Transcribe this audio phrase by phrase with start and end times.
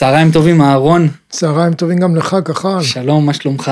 [0.00, 2.82] צהריים טובים אהרון, צהריים טובים גם לך, כחל.
[2.82, 3.70] שלום, מה שלומך?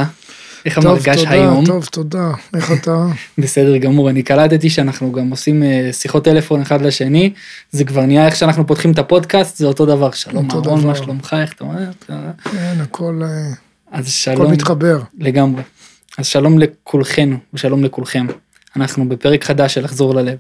[0.65, 1.65] איך טוב, המרגש תודה, היום?
[1.65, 2.31] טוב, תודה.
[2.57, 3.07] איך אתה?
[3.39, 7.33] בסדר גמור, אני קלטתי שאנחנו גם עושים אה, שיחות טלפון אחד לשני,
[7.71, 10.95] זה כבר נהיה איך שאנחנו פותחים את הפודקאסט, זה אותו דבר, שלום אהרון, מה.
[10.95, 11.91] שלומך, איך אתה אומר?
[12.45, 13.29] כן, הכל אה,
[13.93, 15.01] אז הכל שלום, מתחבר.
[15.19, 15.63] לגמרי.
[16.19, 18.27] אז שלום לכולכם ושלום לכולכם.
[18.77, 20.37] אנחנו בפרק חדש של לחזור ללב.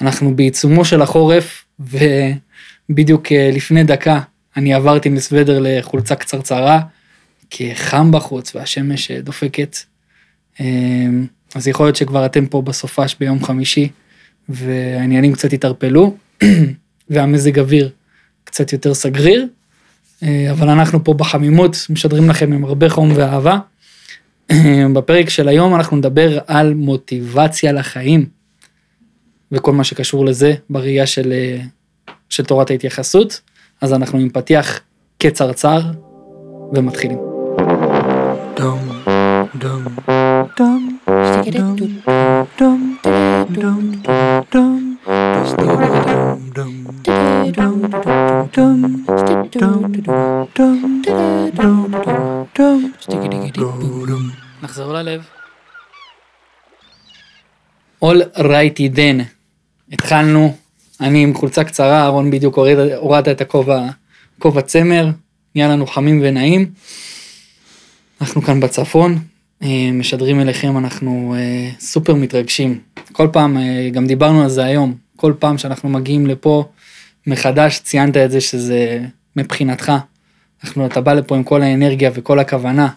[0.00, 4.20] אנחנו בעיצומו של החורף, ובדיוק אה, לפני דקה
[4.58, 6.80] אני עברתי מסוודר לחולצה קצרצרה,
[7.50, 9.76] כי חם בחוץ והשמש אה, דופקת.
[10.60, 10.66] אה,
[11.54, 13.88] אז יכול להיות שכבר אתם פה בסופש ביום חמישי,
[14.48, 16.16] והעניינים קצת התערפלו,
[17.10, 17.90] והמזג אוויר
[18.44, 19.46] קצת יותר סגריר,
[20.22, 23.58] אה, אבל אנחנו פה בחמימות משדרים לכם עם הרבה חום ואהבה.
[24.94, 28.26] בפרק של היום אנחנו נדבר על מוטיבציה לחיים
[29.52, 31.62] וכל מה שקשור לזה בראייה של, אה,
[32.28, 33.40] של תורת ההתייחסות.
[33.80, 34.80] אז אנחנו עם פתיח
[35.18, 35.80] קצרצר
[36.72, 37.18] ומתחילים.
[38.56, 38.88] דום,
[39.54, 39.84] דום,
[40.56, 41.78] דום, דום,
[42.58, 42.96] דום,
[43.50, 43.96] דום,
[44.52, 44.96] דום,
[54.62, 55.22] נחזור ללב.
[58.04, 59.22] All righty then.
[59.92, 60.56] התחלנו,
[61.00, 63.86] אני עם חולצה קצרה, אהרון בדיוק הוריד, הורדת את הכובע,
[64.38, 65.08] כובע צמר,
[65.54, 66.70] נהיה לנו חמים ונעים.
[68.20, 69.18] אנחנו כאן בצפון,
[69.62, 72.78] אה, משדרים אליכם, אנחנו אה, סופר מתרגשים.
[73.12, 76.64] כל פעם, אה, גם דיברנו על זה היום, כל פעם שאנחנו מגיעים לפה
[77.26, 79.00] מחדש, ציינת את זה שזה
[79.36, 79.92] מבחינתך.
[80.64, 82.88] אנחנו, אתה בא לפה עם כל האנרגיה וכל הכוונה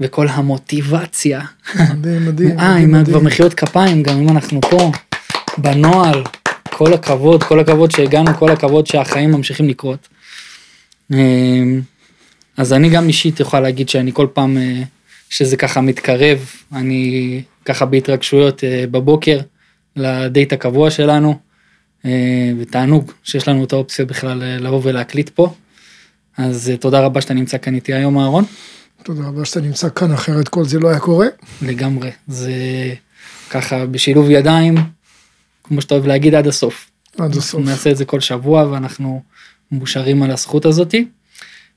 [0.00, 1.40] וכל המוטיבציה.
[1.74, 2.58] מדהים, מדהים.
[2.58, 3.20] אה, עם כבר.
[3.20, 4.92] מחיאות כפיים, גם אם אנחנו פה,
[5.58, 6.22] בנוהל,
[6.76, 10.08] כל הכבוד, כל הכבוד שהגענו, כל הכבוד שהחיים ממשיכים לקרות.
[11.12, 11.80] אמ,
[12.56, 14.82] אז אני גם אישית יכול להגיד שאני כל פעם אה,
[15.30, 16.38] שזה ככה מתקרב,
[16.72, 19.40] אני ככה בהתרגשויות אה, בבוקר
[19.96, 21.38] לדייט הקבוע שלנו,
[22.04, 25.54] אה, ותענוג שיש לנו את האופציה בכלל לבוא ולהקליט פה.
[26.36, 28.44] אז תודה רבה שאתה נמצא כאן איתי היום אהרון.
[29.02, 31.26] תודה רבה שאתה נמצא כאן, אחרת כל זה לא היה קורה.
[31.62, 32.52] לגמרי, זה
[33.50, 34.74] ככה בשילוב ידיים,
[35.64, 36.90] כמו שאתה אוהב להגיד עד הסוף.
[37.18, 37.54] עד הסוף.
[37.54, 39.22] אנחנו נעשה את זה כל שבוע ואנחנו
[39.72, 41.04] מאושרים על הזכות הזאתי.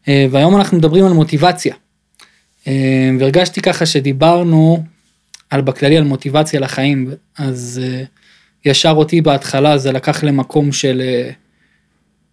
[0.07, 1.75] אה, והיום אנחנו מדברים על מוטיבציה.
[2.67, 4.83] אה, והרגשתי ככה שדיברנו
[5.49, 8.03] על בכללי על מוטיבציה לחיים, אז אה,
[8.65, 11.01] ישר אותי בהתחלה זה לקח למקום של,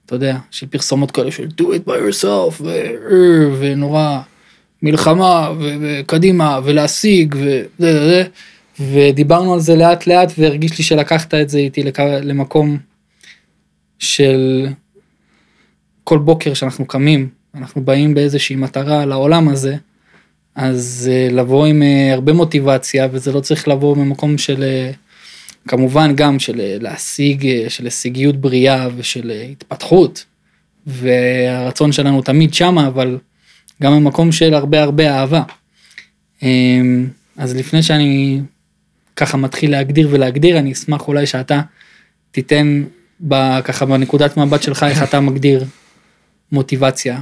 [0.07, 2.63] אתה יודע, של פרסומות כאלה של do it by yourself,
[3.59, 4.21] ונורא
[4.83, 8.25] מלחמה וקדימה ולהשיג וזה זה זה.
[8.81, 11.83] ודיברנו על זה לאט לאט והרגיש לי שלקחת את זה איתי
[12.23, 12.79] למקום
[13.99, 14.67] של
[16.05, 19.77] כל בוקר שאנחנו קמים, אנחנו באים באיזושהי מטרה לעולם הזה,
[20.55, 24.91] אז אה, לבוא עם אה, הרבה מוטיבציה וזה לא צריך לבוא ממקום של אה,
[25.69, 30.25] כמובן גם של להשיג, של הישגיות בריאה ושל התפתחות
[30.87, 33.19] והרצון שלנו תמיד שמה אבל
[33.83, 35.43] גם ממקום של הרבה הרבה אהבה.
[36.43, 38.41] אמ, אז לפני שאני
[39.17, 41.61] ככה מתחיל להגדיר ולהגדיר אני אשמח אולי שאתה
[42.31, 42.85] תיתן
[43.29, 45.65] ב- ככה בנקודת מבט שלך איך אתה מגדיר
[46.53, 47.21] מוטיבציה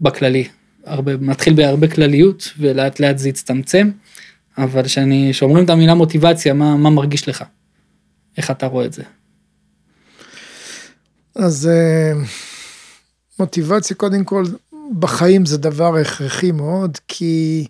[0.00, 0.48] בכללי.
[0.84, 3.90] הרבה, מתחיל בהרבה כלליות ולאט לאט זה יצטמצם,
[4.58, 7.44] אבל שאני, שאומרים את המילה מוטיבציה, מה, מה מרגיש לך?
[8.36, 9.02] איך אתה רואה את זה?
[11.34, 12.12] אז אה,
[13.38, 14.44] מוטיבציה, קודם כל,
[14.98, 17.66] בחיים זה דבר הכרחי מאוד, כי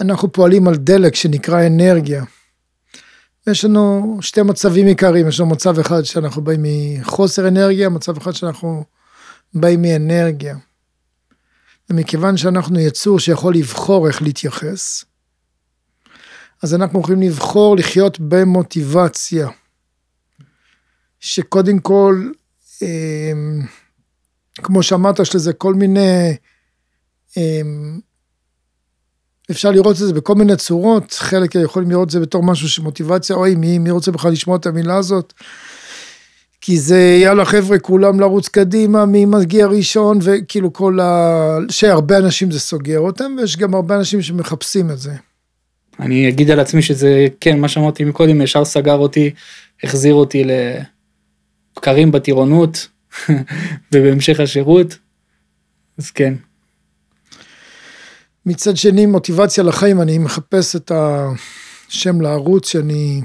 [0.00, 2.24] אנחנו פועלים על דלק שנקרא אנרגיה.
[3.46, 8.32] יש לנו שתי מצבים עיקריים, יש לנו מצב אחד שאנחנו באים מחוסר אנרגיה, מצב אחד
[8.32, 8.84] שאנחנו
[9.54, 10.56] באים מאנרגיה.
[11.90, 15.04] ומכיוון שאנחנו יצור שיכול לבחור איך להתייחס,
[16.62, 19.48] אז אנחנו יכולים לבחור לחיות במוטיבציה.
[21.20, 22.30] שקודם כל,
[22.82, 23.60] אמ,
[24.54, 26.36] כמו שאמרת, יש לזה כל מיני,
[27.36, 28.00] אמ,
[29.50, 33.36] אפשר לראות את זה בכל מיני צורות, חלק יכולים לראות את זה בתור משהו שמוטיבציה,
[33.36, 35.32] אוי, מי, מי רוצה בכלל לשמוע את המילה הזאת?
[36.60, 41.58] כי זה יאללה חבר'ה כולם לרוץ קדימה מי מגיע ראשון וכאילו כל ה...
[41.68, 45.12] שהרבה אנשים זה סוגר אותם ויש גם הרבה אנשים שמחפשים את זה.
[46.00, 49.30] אני אגיד על עצמי שזה, כן, מה שאמרתי מקודם, ישר סגר אותי,
[49.82, 50.44] החזיר אותי
[51.76, 52.88] לבקרים בטירונות
[53.92, 54.98] ובהמשך השירות,
[55.98, 56.34] אז כן.
[58.50, 63.22] מצד שני מוטיבציה לחיים אני מחפש את השם לערוץ שאני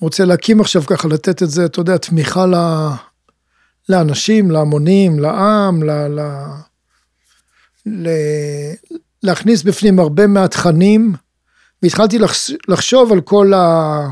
[0.00, 2.54] רוצה להקים עכשיו ככה לתת את זה אתה יודע תמיכה ל...
[3.88, 6.20] לאנשים, להמונים, לעם, ל, ל,
[7.86, 8.08] ל,
[9.22, 11.14] להכניס בפנים הרבה מהתכנים,
[11.82, 12.18] והתחלתי
[12.68, 14.08] לחשוב על כל, ה,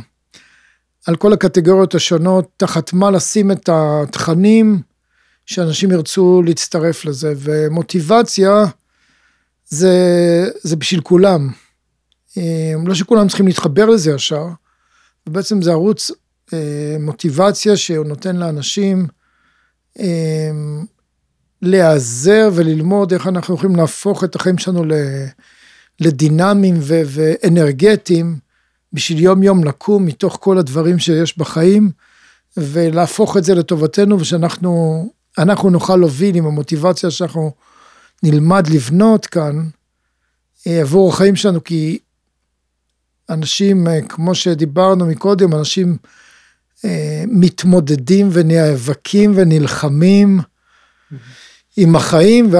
[1.06, 4.82] על כל הקטגוריות השונות, תחת מה לשים את התכנים,
[5.46, 8.64] שאנשים ירצו להצטרף לזה, ומוטיבציה
[9.70, 9.94] זה,
[10.62, 11.50] זה בשביל כולם.
[12.38, 14.46] אה, לא שכולם צריכים להתחבר לזה ישר,
[15.26, 16.10] ובעצם זה ערוץ
[16.52, 19.06] אה, מוטיבציה שהוא נותן לאנשים
[20.00, 20.50] אה,
[21.62, 24.84] להיעזר וללמוד איך אנחנו יכולים להפוך את החיים שלנו
[26.00, 28.38] לדינמיים ואנרגטיים,
[28.92, 31.90] בשביל יום יום לקום מתוך כל הדברים שיש בחיים,
[32.56, 35.04] ולהפוך את זה לטובתנו, ושאנחנו
[35.38, 37.52] אנחנו נוכל להוביל עם המוטיבציה שאנחנו
[38.22, 39.68] נלמד לבנות כאן
[40.66, 41.98] אה, עבור החיים שלנו, כי
[43.28, 45.96] אנשים, אה, כמו שדיברנו מקודם, אנשים
[46.84, 51.14] אה, מתמודדים ונאבקים ונלחמים mm-hmm.
[51.76, 52.50] עם החיים,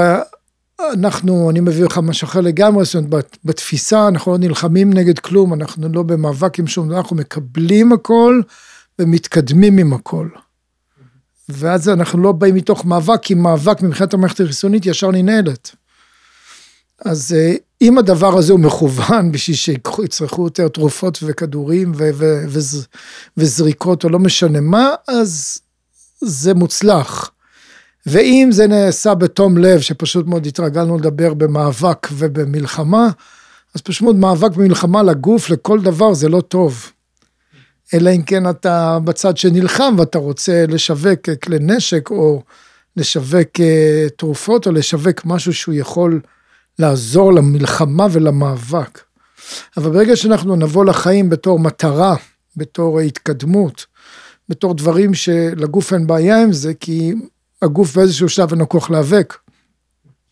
[0.81, 5.55] ואנחנו, אני מביא לך משהו אחר לגמרי, זאת אומרת, בתפיסה אנחנו לא נלחמים נגד כלום,
[5.55, 8.41] אנחנו לא במאבק עם שום דבר, אנחנו מקבלים הכל
[8.99, 10.29] ומתקדמים עם הכל.
[11.53, 15.71] ואז אנחנו לא באים מתוך מאבק, כי מאבק מבחינת המערכת החיסונית ישר ננהלת.
[17.05, 22.85] אז אה, אם הדבר הזה הוא מכוון בשביל שיצרכו יותר תרופות וכדורים ו- ו- ו-
[23.37, 25.59] וזריקות או לא משנה מה, אז
[26.21, 27.31] זה מוצלח.
[28.07, 33.09] ואם זה נעשה בתום לב, שפשוט מאוד התרגלנו לדבר במאבק ובמלחמה,
[33.75, 36.93] אז פשוט מאוד מאבק במלחמה לגוף, לכל דבר, זה לא טוב.
[37.95, 42.43] אלא אם כן אתה בצד שנלחם ואתה רוצה לשווק כלי נשק או
[42.97, 46.21] לשווק אה, תרופות או לשווק משהו שהוא יכול
[46.79, 49.01] לעזור למלחמה ולמאבק.
[49.77, 52.17] אבל ברגע שאנחנו נבוא לחיים בתור מטרה,
[52.57, 53.87] בתור התקדמות,
[54.49, 57.15] בתור דברים שלגוף אין בעיה עם זה, כי
[57.63, 59.37] הגוף באיזשהו שלב אין לו כוח להיאבק.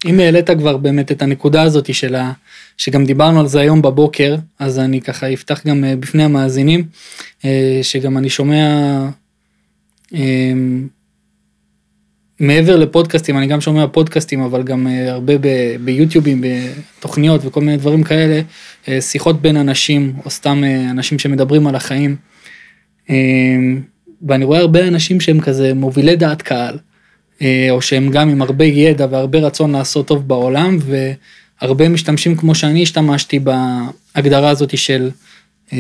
[0.06, 2.32] אם העלית כבר באמת את הנקודה הזאת של ה...
[2.76, 6.84] שגם דיברנו על זה היום בבוקר, אז אני ככה אפתח גם אה, בפני המאזינים,
[7.44, 8.64] אה, שגם אני שומע,
[10.14, 10.52] אה,
[12.40, 15.32] מעבר לפודקאסטים, אני גם שומע פודקאסטים, אבל גם הרבה
[15.84, 18.40] ביוטיובים, בתוכניות וכל מיני דברים כאלה,
[19.00, 22.16] שיחות בין אנשים, או סתם אנשים שמדברים על החיים.
[24.28, 26.78] ואני רואה הרבה אנשים שהם כזה מובילי דעת קהל.
[27.43, 30.79] אה, או שהם גם עם הרבה ידע והרבה רצון לעשות טוב בעולם,
[31.61, 35.11] והרבה משתמשים כמו שאני השתמשתי בהגדרה הזאת של,
[35.73, 35.79] אה,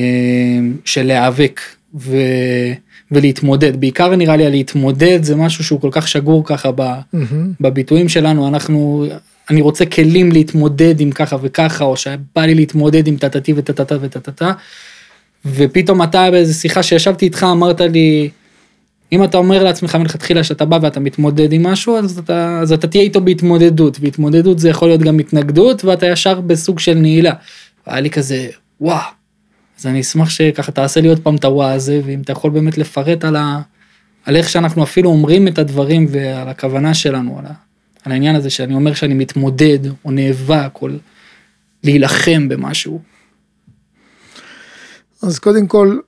[0.84, 1.60] של להיאבק
[1.94, 2.16] ו,
[3.12, 3.80] ולהתמודד.
[3.80, 7.16] בעיקר נראה לי להתמודד זה משהו שהוא כל כך שגור ככה mm-hmm.
[7.60, 9.06] בביטויים שלנו, אנחנו,
[9.50, 14.52] אני רוצה כלים להתמודד עם ככה וככה, או שבא לי להתמודד עם טטטי וטטטה וטטטה.
[15.46, 18.30] ופתאום אתה באיזה שיחה שישבתי איתך אמרת לי,
[19.12, 22.86] אם אתה אומר לעצמך מלכתחילה שאתה בא ואתה מתמודד עם משהו, אז אתה, אז אתה
[22.86, 27.32] תהיה איתו בהתמודדות, והתמודדות זה יכול להיות גם התנגדות, ואתה ישר בסוג של נעילה.
[27.86, 28.48] היה לי כזה,
[28.80, 28.98] וואו.
[29.78, 32.78] אז אני אשמח שככה תעשה לי עוד פעם את הוואה הזה, ואם אתה יכול באמת
[32.78, 33.60] לפרט על, ה,
[34.24, 37.52] על איך שאנחנו אפילו אומרים את הדברים ועל הכוונה שלנו, על, ה,
[38.04, 40.88] על העניין הזה שאני אומר שאני מתמודד, או נאבק, או
[41.84, 43.00] להילחם במשהו.
[45.22, 45.98] אז קודם כל,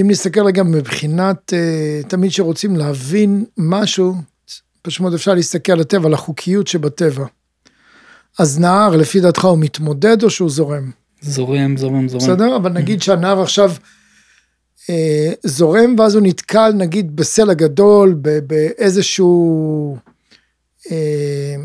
[0.00, 4.14] אם נסתכל רגע מבחינת, אה, תמיד שרוצים להבין משהו,
[4.82, 7.26] פשוט מאוד אפשר להסתכל על הטבע, על החוקיות שבטבע.
[8.38, 10.90] אז נהר, לפי דעתך הוא מתמודד או שהוא זורם?
[11.22, 12.22] זורם, זורם, זורם.
[12.22, 12.56] בסדר?
[12.56, 13.72] אבל נגיד שהנהר עכשיו
[14.90, 18.14] אה, זורם, ואז הוא נתקל, נגיד, בסלע גדול,
[18.46, 19.96] באיזשהו
[20.90, 21.56] אה,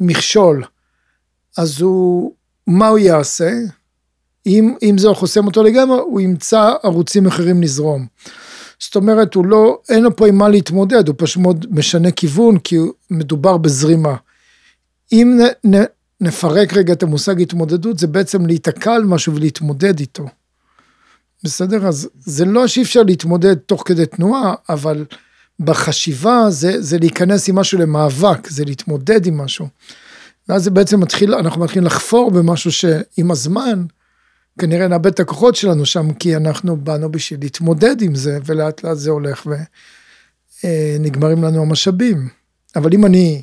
[0.00, 0.64] מכשול.
[1.58, 2.34] אז הוא,
[2.66, 3.50] מה הוא יעשה?
[4.46, 8.06] אם, אם זה חוסם אותו לגמרי, הוא ימצא ערוצים אחרים לזרום.
[8.80, 12.58] זאת אומרת, הוא לא, אין לו פה עם מה להתמודד, הוא פשוט מאוד משנה כיוון,
[12.58, 12.76] כי
[13.10, 14.14] מדובר בזרימה.
[15.12, 15.82] אם נ, נ,
[16.20, 20.26] נפרק רגע את המושג התמודדות, זה בעצם להיתקע על משהו ולהתמודד איתו.
[21.44, 21.86] בסדר?
[21.86, 25.04] אז זה לא שאי אפשר להתמודד תוך כדי תנועה, אבל
[25.60, 29.68] בחשיבה זה, זה להיכנס עם משהו למאבק, זה להתמודד עם משהו.
[30.48, 33.84] ואז זה בעצם מתחיל, אנחנו מתחילים לחפור במשהו שעם הזמן,
[34.58, 38.96] כנראה נאבד את הכוחות שלנו שם, כי אנחנו באנו בשביל להתמודד עם זה, ולאט לאט
[38.96, 39.46] זה הולך
[40.64, 42.28] ונגמרים לנו המשאבים.
[42.76, 43.42] אבל אם אני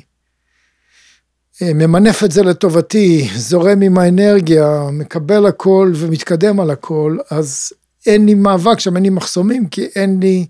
[1.62, 7.72] אה, ממנף את זה לטובתי, זורם עם האנרגיה, מקבל הכל ומתקדם על הכל, אז
[8.06, 10.46] אין לי מאבק שם, אין לי מחסומים, כי אין לי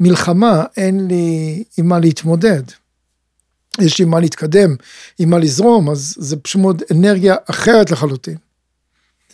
[0.00, 2.62] מלחמה, אין לי עם מה להתמודד.
[3.80, 4.76] יש לי מה להתקדם,
[5.18, 8.36] עם מה לזרום, אז זה פשוט מאוד אנרגיה אחרת לחלוטין.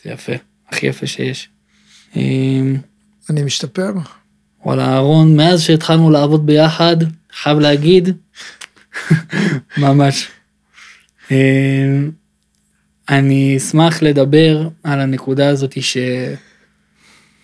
[0.05, 0.50] זה יפה.
[0.71, 1.49] הכי יפה שיש.
[3.31, 3.93] אני משתפר?
[4.65, 6.97] וואלה, אהרון, מאז שהתחלנו לעבוד ביחד,
[7.33, 8.09] חייב להגיד,
[9.79, 10.29] ממש.
[13.09, 15.97] אני אשמח לדבר על הנקודה הזאת ש...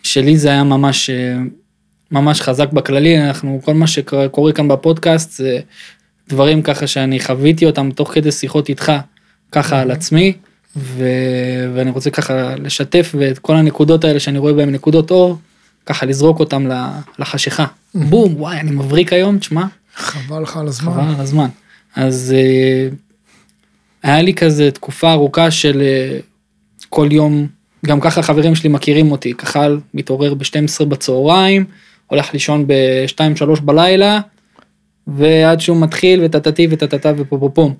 [0.03, 1.11] שלי זה היה ממש,
[2.11, 5.61] ממש חזק בכללי, אנחנו, כל מה שקורה כאן בפודקאסט זה
[6.29, 8.93] דברים ככה שאני חוויתי אותם תוך כדי שיחות איתך,
[9.53, 10.33] ככה על עצמי.
[10.77, 15.37] ואני רוצה ככה לשתף ואת כל הנקודות האלה שאני רואה בהם נקודות אור,
[15.87, 16.69] ככה לזרוק אותם
[17.19, 17.67] לחשיכה.
[17.95, 19.65] בום, וואי, אני מבריק היום, תשמע.
[19.95, 20.93] חבל לך על הזמן.
[20.93, 21.49] חבל על הזמן.
[21.97, 22.89] אז אה,
[24.03, 26.19] היה לי כזה תקופה ארוכה של אה,
[26.89, 27.47] כל יום,
[27.87, 31.65] גם ככה חברים שלי מכירים אותי, ככה מתעורר ב-12 בצהריים,
[32.07, 34.21] הולך לישון ב-2-3 בלילה,
[35.07, 37.71] ועד שהוא מתחיל וטטטי וטטטה ופה פה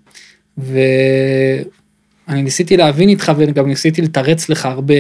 [2.27, 2.33] פה.
[2.33, 4.95] ואני ניסיתי להבין איתך וגם ניסיתי לתרץ לך הרבה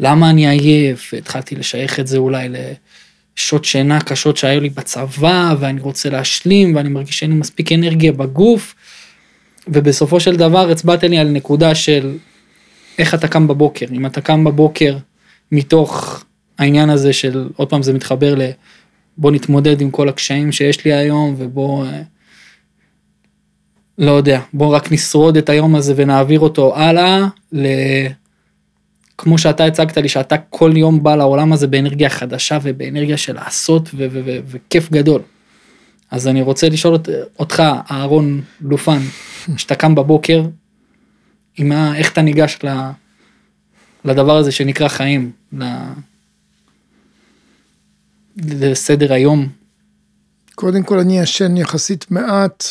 [0.00, 5.80] למה אני עייף, והתחלתי לשייך את זה אולי לשעות שינה קשות שהיו לי בצבא, ואני
[5.80, 8.74] רוצה להשלים, ואני מרגיש שאין לי מספיק אנרגיה בגוף.
[9.68, 12.16] ובסופו של דבר הצבעת לי על נקודה של
[12.98, 14.96] איך אתה קם בבוקר, אם אתה קם בבוקר
[15.52, 16.24] מתוך
[16.58, 18.42] העניין הזה של, עוד פעם זה מתחבר ל...
[19.18, 22.02] בוא נתמודד עם כל הקשיים שיש לי היום ובוא, אה,
[23.98, 27.66] לא יודע, בוא רק נשרוד את היום הזה ונעביר אותו הלאה, ל...
[29.18, 33.88] כמו שאתה הצגת לי, שאתה כל יום בא לעולם הזה באנרגיה חדשה ובאנרגיה של לעשות
[33.94, 35.22] ו- ו- ו- וכיף גדול.
[36.10, 36.98] אז אני רוצה לשאול
[37.38, 38.98] אותך, אהרון לופן,
[39.56, 40.42] כשאתה קם בבוקר,
[41.56, 42.58] עם מה, איך אתה ניגש
[44.04, 45.32] לדבר הזה שנקרא חיים,
[48.36, 49.48] לסדר היום?
[50.54, 52.64] קודם כל אני ישן יחסית מעט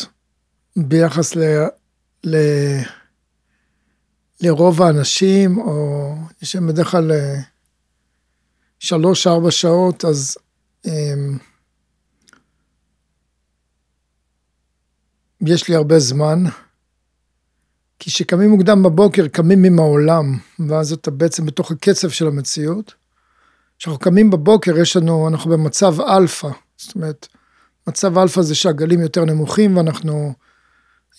[0.76, 1.40] ביחס ל...
[2.24, 2.36] ל...
[4.40, 7.40] לרוב האנשים, או ישן בדרך כלל אה,
[8.78, 10.36] שלוש-ארבע שעות, אז
[10.86, 11.38] אמ,
[15.40, 16.44] יש לי הרבה זמן.
[17.98, 20.38] כי כשקמים מוקדם בבוקר, קמים עם העולם,
[20.68, 22.94] ואז אתה בעצם בתוך הקצב של המציאות.
[23.78, 27.28] כשאנחנו קמים בבוקר, יש לנו, אנחנו במצב אלפא, זאת אומרת,
[27.86, 30.34] מצב אלפא זה שהגלים יותר נמוכים, ואנחנו,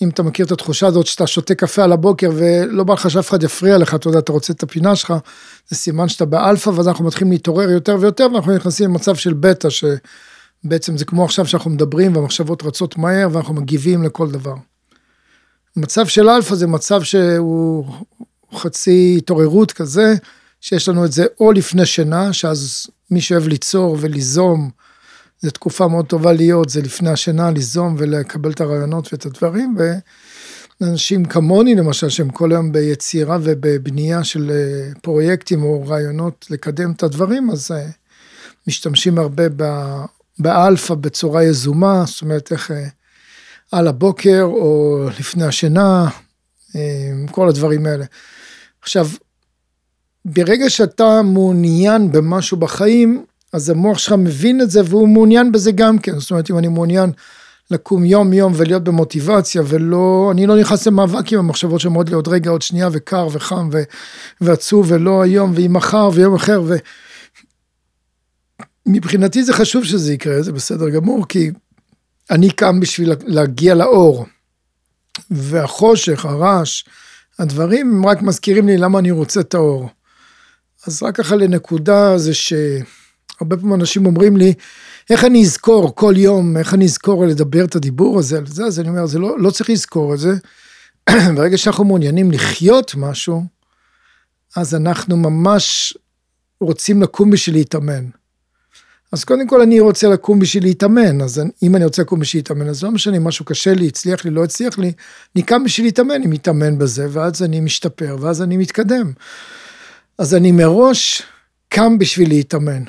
[0.01, 3.29] אם אתה מכיר את התחושה הזאת שאתה שותה קפה על הבוקר ולא בא לך שאף
[3.29, 5.13] אחד יפריע לך, אתה יודע, אתה רוצה את הפינה שלך,
[5.69, 9.67] זה סימן שאתה באלפא, ואז אנחנו מתחילים להתעורר יותר ויותר, ואנחנו נכנסים למצב של בטא,
[9.69, 14.55] שבעצם זה כמו עכשיו שאנחנו מדברים והמחשבות רצות מהר, ואנחנו מגיבים לכל דבר.
[15.75, 17.85] מצב של אלפא זה מצב שהוא
[18.55, 20.13] חצי התעוררות כזה,
[20.61, 24.69] שיש לנו את זה או לפני שינה, שאז מי שאוהב ליצור וליזום,
[25.45, 29.75] זו תקופה מאוד טובה להיות, זה לפני השינה, ליזום ולקבל את הרעיונות ואת הדברים,
[30.81, 37.03] ואנשים כמוני למשל, שהם כל היום ביצירה ובבנייה של אה, פרויקטים או רעיונות לקדם את
[37.03, 37.87] הדברים, אז אה,
[38.67, 39.43] משתמשים הרבה
[40.39, 42.87] באלפא בצורה יזומה, זאת אומרת איך אה,
[43.71, 46.09] על הבוקר או לפני השינה,
[47.31, 48.05] כל הדברים האלה.
[48.81, 49.07] עכשיו,
[50.25, 53.25] ברגע שאתה מעוניין במשהו בחיים,
[53.55, 56.19] אז המוח שלך מבין את זה והוא מעוניין בזה גם כן.
[56.19, 57.11] זאת אומרת, אם אני מעוניין
[57.71, 62.27] לקום יום יום ולהיות במוטיבציה ולא, אני לא נכנס למאבק עם המחשבות שאומרות לי עוד
[62.27, 63.83] רגע, עוד שנייה וקר וחם ו,
[64.41, 66.75] ועצוב ולא היום ואם מחר ויום אחר ו...
[68.85, 71.51] מבחינתי זה חשוב שזה יקרה, זה בסדר גמור, כי
[72.31, 74.25] אני קם בשביל להגיע לאור.
[75.31, 76.83] והחושך, הרעש,
[77.39, 79.89] הדברים הם רק מזכירים לי למה אני רוצה את האור.
[80.87, 82.33] אז רק ככה לנקודה זה
[83.39, 84.53] שהרבה פעמים אנשים אומרים לי,
[85.09, 88.79] איך אני אזכור כל יום, איך אני אזכור לדבר את הדיבור הזה על זה, אז
[88.79, 90.33] אני אומר, זה לא, לא צריך לזכור את זה.
[91.35, 93.43] ברגע שאנחנו מעוניינים לחיות משהו,
[94.55, 95.97] אז אנחנו ממש
[96.61, 98.05] רוצים לקום בשביל להתאמן.
[99.11, 102.69] אז קודם כל אני רוצה לקום בשביל להתאמן, אז אם אני רוצה לקום בשביל להתאמן,
[102.69, 104.91] אז לא משנה, משהו קשה לי, הצליח לי, לא הצליח לי,
[105.35, 109.11] אני קם בשביל להתאמן, אני מתאמן בזה, ואז אני משתפר, ואז אני מתקדם.
[110.17, 111.21] אז אני מראש
[111.69, 112.83] קם בשביל להתאמן.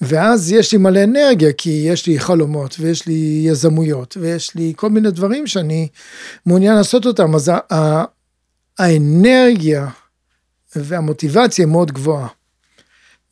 [0.00, 4.90] ואז יש לי מלא אנרגיה, כי יש לי חלומות, ויש לי יזמויות, ויש לי כל
[4.90, 5.88] מיני דברים שאני
[6.46, 7.50] מעוניין לעשות אותם, אז
[8.78, 9.88] האנרגיה
[10.76, 12.28] והמוטיבציה מאוד גבוהה.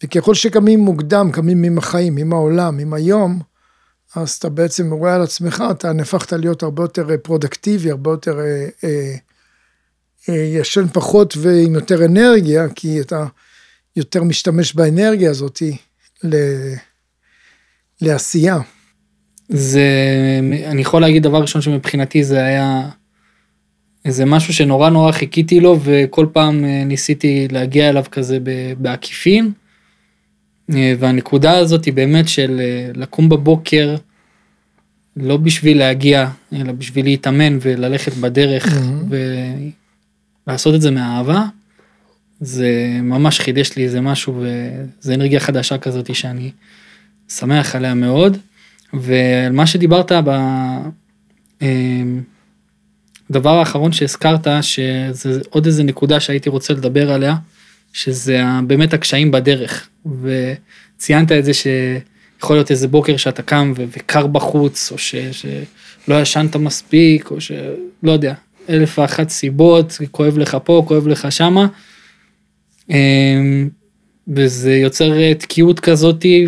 [0.02, 3.40] וככל שקמים מוקדם, קמים עם החיים, עם העולם, עם היום,
[4.14, 8.68] אז אתה בעצם רואה על עצמך, אתה נהפכת להיות הרבה יותר פרודקטיבי, הרבה יותר אה,
[8.84, 9.14] אה,
[10.28, 13.26] אה, ישן פחות ועם יותר אנרגיה, כי אתה
[13.96, 15.62] יותר משתמש באנרגיה הזאת
[16.24, 16.36] ל...
[18.02, 18.58] לעשייה.
[19.48, 19.82] זה,
[20.66, 22.88] אני יכול להגיד דבר ראשון שמבחינתי זה היה
[24.04, 28.38] איזה משהו שנורא נורא חיכיתי לו וכל פעם אה, ניסיתי להגיע אליו כזה
[28.78, 29.52] בעקיפין.
[30.74, 33.96] אה, והנקודה הזאת היא באמת של אה, לקום בבוקר,
[35.16, 39.14] לא בשביל להגיע, אלא בשביל להתאמן וללכת בדרך Mhm.
[40.46, 41.44] ולעשות את זה מאהבה,
[42.40, 46.50] זה ממש חידש לי איזה משהו וזה אנרגיה חדשה כזאת שאני
[47.28, 48.36] שמח עליה מאוד.
[48.92, 50.12] ועל מה שדיברת
[53.30, 57.36] בדבר האחרון שהזכרת, שזה עוד איזה נקודה שהייתי רוצה לדבר עליה,
[57.92, 59.88] שזה באמת הקשיים בדרך.
[60.22, 66.56] וציינת את זה שיכול להיות איזה בוקר שאתה קם וקר בחוץ, או ש- שלא ישנת
[66.56, 68.34] מספיק, או שלא יודע,
[68.68, 71.66] אלף ואחת סיבות, כואב לך פה, כואב לך שמה.
[72.90, 73.68] אמ,
[74.28, 76.46] וזה יוצר אה, תקיעות כזאתי,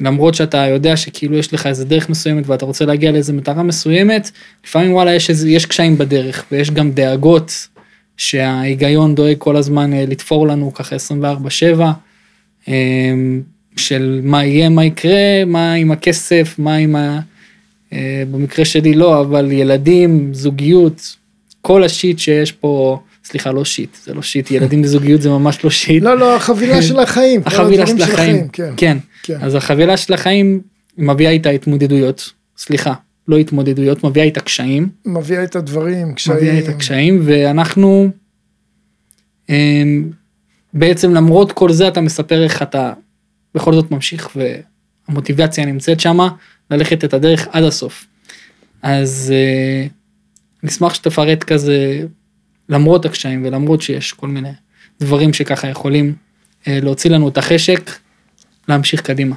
[0.00, 4.30] ולמרות שאתה יודע שכאילו יש לך איזה דרך מסוימת ואתה רוצה להגיע לאיזה מטרה מסוימת,
[4.64, 7.68] לפעמים וואלה יש, איזה, יש קשיים בדרך, ויש גם דאגות
[8.16, 11.82] שההיגיון דואג כל הזמן אה, לתפור לנו ככה 24/7,
[12.68, 13.42] אמ,
[13.76, 17.20] של מה יהיה, מה יקרה, מה עם הכסף, מה עם ה...
[17.92, 21.16] אה, במקרה שלי לא, אבל ילדים, זוגיות,
[21.60, 25.70] כל השיט שיש פה, סליחה, לא שיט, זה לא שיט, ילדים בזוגיות זה ממש לא
[25.70, 26.02] שיט.
[26.02, 27.42] לא, לא, החבילה של החיים.
[27.46, 28.72] החבילה של החיים, כן.
[28.76, 28.98] כן.
[29.22, 29.38] כן.
[29.40, 30.60] אז החבילה של החיים
[30.98, 32.94] מביאה איתה התמודדויות, סליחה,
[33.28, 36.36] לא התמודדויות, מביאה איתה קשיים, מביאה את הדברים, קשיים.
[36.36, 38.10] מביאה איתה קשיים, ואנחנו,
[39.48, 40.10] אמ,
[40.74, 42.92] בעצם למרות כל זה אתה מספר איך אתה
[43.54, 44.36] בכל זאת ממשיך
[45.08, 46.28] והמוטיבציה נמצאת שמה,
[46.70, 48.06] ללכת את הדרך עד הסוף.
[48.82, 49.86] אז אה,
[50.62, 52.02] נשמח שתפרט כזה,
[52.70, 54.52] למרות הקשיים ולמרות שיש כל מיני
[55.00, 56.14] דברים שככה יכולים
[56.68, 57.90] אה, להוציא לנו את החשק,
[58.68, 59.36] להמשיך קדימה.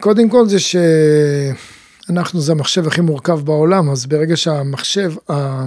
[0.00, 5.64] קודם כל זה שאנחנו זה המחשב הכי מורכב בעולם, אז ברגע שהמחשב, ה-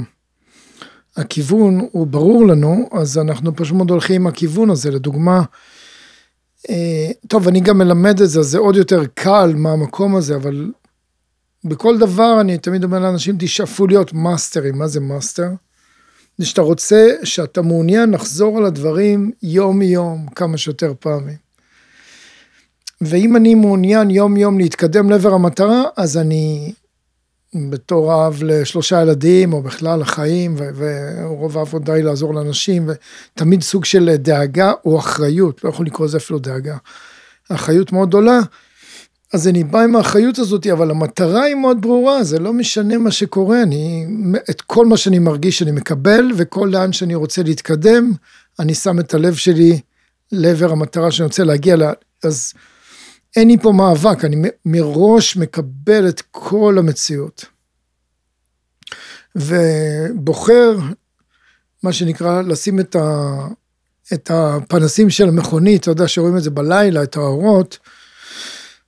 [1.17, 5.41] הכיוון הוא ברור לנו, אז אנחנו פשוט מאוד הולכים עם הכיוון הזה, לדוגמה,
[6.69, 10.71] אה, טוב, אני גם מלמד את זה, זה עוד יותר קל מהמקום הזה, אבל
[11.65, 15.49] בכל דבר אני תמיד אומר לאנשים, תשאפו להיות מאסטרים, מה זה מאסטר?
[16.37, 21.45] זה שאתה רוצה, שאתה מעוניין לחזור על הדברים יום יום, כמה שיותר פעמים.
[23.01, 26.73] ואם אני מעוניין יום יום להתקדם לעבר המטרה, אז אני
[27.69, 34.15] בתור אב לשלושה ילדים, או בכלל החיים, ורוב העבודה היא לעזור לאנשים, ותמיד סוג של
[34.15, 36.77] דאגה או אחריות, לא יכול לקרוא לזה אפילו דאגה.
[37.49, 38.39] אחריות מאוד גדולה,
[39.33, 43.11] אז אני בא עם האחריות הזאת, אבל המטרה היא מאוד ברורה, זה לא משנה מה
[43.11, 44.05] שקורה, אני,
[44.49, 48.11] את כל מה שאני מרגיש אני מקבל, וכל לאן שאני רוצה להתקדם,
[48.59, 49.79] אני שם את הלב שלי
[50.31, 52.53] לעבר המטרה שאני רוצה להגיע לה, אז
[53.35, 57.45] אין לי פה מאבק, אני מראש מקבל את כל המציאות.
[59.35, 60.77] ובוחר,
[61.83, 63.47] מה שנקרא, לשים את, ה,
[64.13, 67.77] את הפנסים של המכונית, אתה יודע שרואים את זה בלילה, את האורות,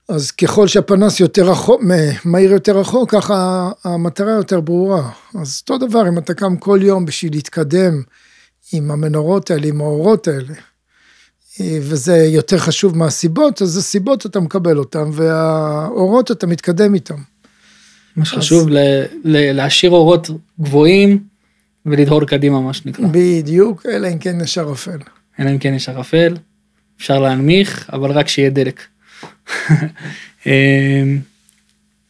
[0.09, 1.81] אז ככל שהפנס יותר רחוק,
[2.25, 5.09] מהיר יותר רחוק, ככה המטרה יותר ברורה.
[5.35, 8.01] אז אותו דבר, אם אתה קם כל יום בשביל להתקדם
[8.73, 10.53] עם המנורות האלה, עם האורות האלה,
[11.61, 17.15] וזה יותר חשוב מהסיבות, אז הסיבות אתה מקבל אותן, והאורות אתה מתקדם איתם.
[18.15, 21.23] מה שחשוב ל- ל- להשאיר אורות גבוהים
[21.85, 23.05] ולדהור קדימה מה שנקרא.
[23.11, 24.97] בדיוק, אלא אם כן יש ערפל.
[25.39, 26.37] אלא אם כן יש ערפל,
[26.97, 28.81] אפשר להנמיך, אבל רק שיהיה דלק.
[30.45, 31.19] אמ,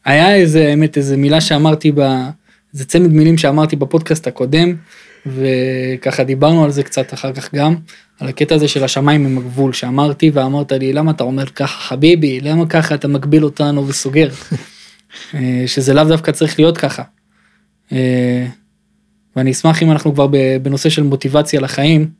[0.04, 2.00] היה איזה, האמת, איזה מילה שאמרתי, ב...
[2.74, 4.74] איזה צמד מילים שאמרתי בפודקאסט הקודם,
[5.26, 7.76] וככה דיברנו על זה קצת אחר כך גם,
[8.20, 12.40] על הקטע הזה של השמיים הם הגבול, שאמרתי ואמרת לי, למה אתה אומר ככה חביבי,
[12.40, 14.28] למה ככה אתה מגביל אותנו וסוגר?
[15.34, 17.02] אה, שזה לאו דווקא צריך להיות ככה.
[17.92, 18.46] אה,
[19.36, 20.26] ואני אשמח אם אנחנו כבר
[20.62, 22.10] בנושא של מוטיבציה לחיים,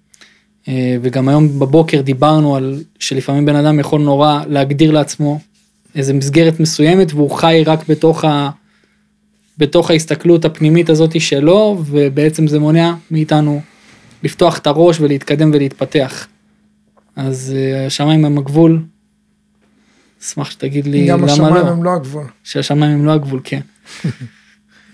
[1.02, 5.40] וגם היום בבוקר דיברנו על שלפעמים בן אדם יכול נורא להגדיר לעצמו
[5.94, 8.50] איזה מסגרת מסוימת והוא חי רק בתוך, ה,
[9.59, 13.61] בתוך ההסתכלות הפנימית הזאת שלו ובעצם זה מונע מאיתנו
[14.22, 16.26] לפתוח את הראש ולהתקדם ולהתפתח.
[17.16, 18.83] אז אה, השמיים הם הגבול.
[20.22, 22.26] אשמח שתגיד לי גם למה השמיים לא, הם לא הגבול.
[22.44, 23.61] שהשמיים הם לא הגבול, כן.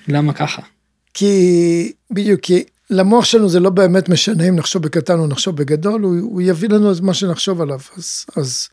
[0.09, 0.63] למה ככה?
[1.15, 6.03] כי, בדיוק, כי למוח שלנו זה לא באמת משנה אם נחשוב בקטן או נחשוב בגדול,
[6.03, 7.81] הוא, הוא יביא לנו את מה שנחשוב עליו.
[7.97, 8.69] אז, אז,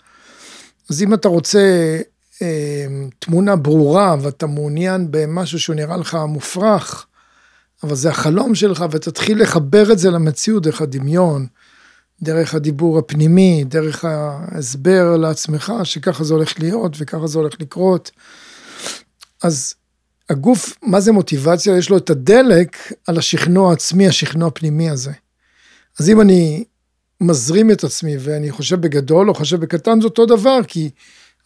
[0.90, 1.98] אז אם אתה רוצה
[2.42, 2.86] אה,
[3.20, 7.06] תמונה ברורה ואתה מעוניין במשהו שהוא נראה לך מופרך,
[7.84, 11.48] אבל זה החלום שלך, ותתחיל לחבר את זה למציאות דרך הדמיון,
[12.22, 18.12] דרך הדיבור הפנימי, דרך ההסבר לעצמך, שככה זה הולך להיות וככה זה הולך לקרות.
[19.44, 19.74] אז
[20.32, 21.78] הגוף, מה זה מוטיבציה?
[21.78, 25.12] יש לו את הדלק על השכנוע העצמי, השכנוע הפנימי הזה.
[26.00, 26.64] אז אם אני
[27.22, 30.90] מזרים את עצמי ואני חושב בגדול או חושב בקטן זה אותו דבר כי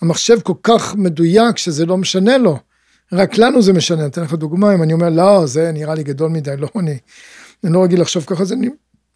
[0.02, 2.60] המחשב כל כך מדויק שזה לא משנה לו.
[3.12, 6.04] רק לנו זה משנה, אני אתן לך דוגמה, אם אני אומר לא, זה נראה לי
[6.04, 6.98] גדול מדי, לא, אני,
[7.64, 8.70] אני לא רגיל לחשוב ככה, אז אני,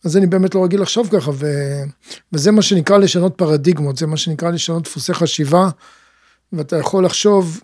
[0.06, 1.48] אז אני באמת לא רגיל לחשוב ככה, ו,
[2.34, 5.70] וזה מה שנקרא לשנות פרדיגמות, זה מה שנקרא לשנות דפוסי חשיבה,
[6.54, 7.60] ואתה יכול לחשוב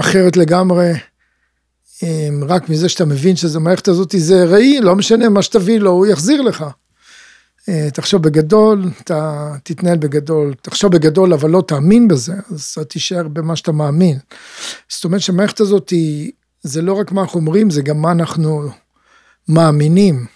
[0.00, 0.92] אחרת לגמרי,
[2.48, 6.06] רק מזה שאתה מבין שזה המערכת הזאת זה ראי, לא משנה מה שתביא לו, הוא
[6.06, 6.64] יחזיר לך.
[7.68, 13.28] אה, תחשוב בגדול, אתה תתנהל בגדול, תחשוב בגדול אבל לא תאמין בזה, אז אתה תישאר
[13.28, 14.18] במה שאתה מאמין.
[14.88, 16.32] זאת אומרת שהמערכת הזאת היא,
[16.62, 18.70] זה לא רק מה אנחנו אומרים, זה גם מה אנחנו
[19.48, 20.26] מאמינים.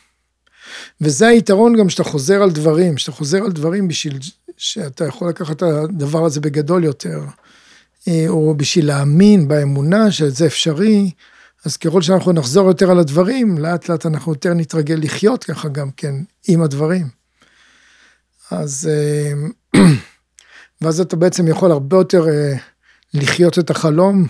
[1.00, 4.18] וזה היתרון גם שאתה חוזר על דברים, שאתה חוזר על דברים בשביל
[4.56, 7.20] שאתה יכול לקחת את הדבר הזה בגדול יותר,
[8.28, 11.10] או בשביל להאמין באמונה שזה אפשרי,
[11.64, 15.90] אז ככל שאנחנו נחזור יותר על הדברים, לאט לאט אנחנו יותר נתרגל לחיות ככה גם
[15.90, 16.14] כן
[16.48, 17.08] עם הדברים.
[18.50, 19.32] אז אה,
[20.80, 22.54] ואז אתה בעצם יכול הרבה יותר אה,
[23.14, 24.26] לחיות את החלום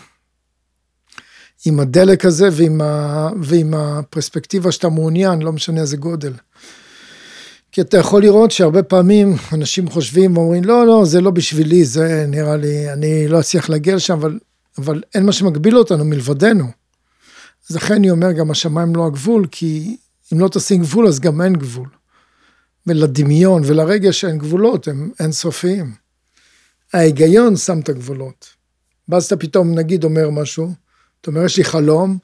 [1.67, 6.33] עם הדלק הזה ועם, ה, ועם הפרספקטיבה שאתה מעוניין, לא משנה איזה גודל.
[7.73, 12.25] כי אתה יכול לראות שהרבה פעמים אנשים חושבים ואומרים, לא, לא, זה לא בשבילי, זה
[12.29, 14.39] נראה לי, אני לא אצליח להגיע לשם, אבל,
[14.79, 16.65] אבל אין מה שמגביל אותנו מלבדנו.
[17.71, 19.97] אז לכן אני אומר, גם השמיים לא הגבול, כי
[20.33, 21.89] אם לא תשים גבול, אז גם אין גבול.
[22.87, 25.95] ולדמיון ולרגש אין גבולות, הם אינסופיים.
[26.93, 28.49] ההיגיון שם את הגבולות.
[29.09, 30.73] ואז אתה פתאום, נגיד, אומר משהו,
[31.21, 32.19] אתה אומר, יש לי חלום,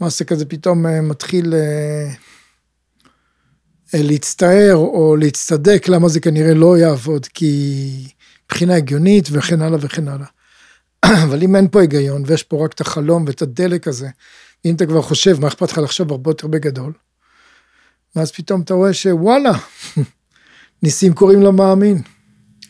[0.00, 2.10] מעשה כזה פתאום אה, מתחיל אה,
[3.94, 7.88] להצטער או להצטדק למה זה כנראה לא יעבוד, כי
[8.46, 10.26] מבחינה הגיונית וכן הלאה וכן הלאה.
[11.24, 14.08] אבל אם אין פה היגיון ויש פה רק את החלום ואת הדלק הזה,
[14.64, 16.92] אם אתה כבר חושב, מה אכפת לך לחשוב הרבה יותר בגדול?
[18.16, 19.52] ואז פתאום אתה רואה שוואלה,
[20.82, 22.02] ניסים קוראים למאמין.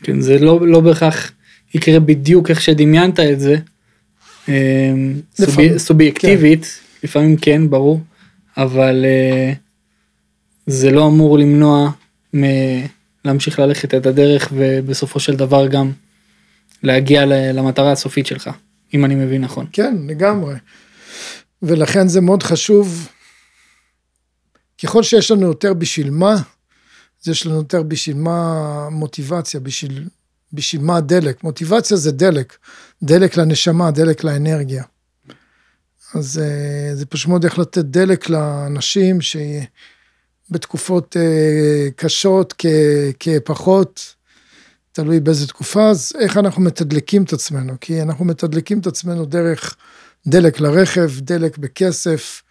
[0.02, 1.32] כן, זה לא, לא בהכרח
[1.74, 3.56] יקרה בדיוק איך שדמיינת את זה.
[4.48, 6.98] אמ, סובי, סובייקטיבית, כן.
[7.02, 8.00] לפעמים כן, ברור,
[8.56, 9.67] אבל uh,
[10.70, 11.90] זה לא אמור למנוע
[12.32, 15.92] מלהמשיך ללכת את הדרך ובסופו של דבר גם
[16.82, 18.50] להגיע למטרה הסופית שלך,
[18.94, 19.66] אם אני מבין נכון.
[19.72, 20.54] כן, לגמרי.
[21.62, 23.08] ולכן זה מאוד חשוב
[24.82, 26.34] ככל שיש לנו יותר בשביל מה,
[27.22, 30.08] אז יש לנו יותר בשביל מה מוטיבציה, בשביל,
[30.52, 31.44] בשביל מה הדלק.
[31.44, 32.56] מוטיבציה זה דלק,
[33.02, 34.84] דלק לנשמה, דלק לאנרגיה.
[36.14, 39.20] אז אה, זה פשוט מאוד איך לתת דלק לאנשים
[40.48, 42.54] שבתקופות אה, קשות
[43.20, 44.14] כפחות,
[44.92, 49.76] תלוי באיזה תקופה, אז איך אנחנו מתדלקים את עצמנו, כי אנחנו מתדלקים את עצמנו דרך
[50.26, 52.42] דלק לרכב, דלק בכסף,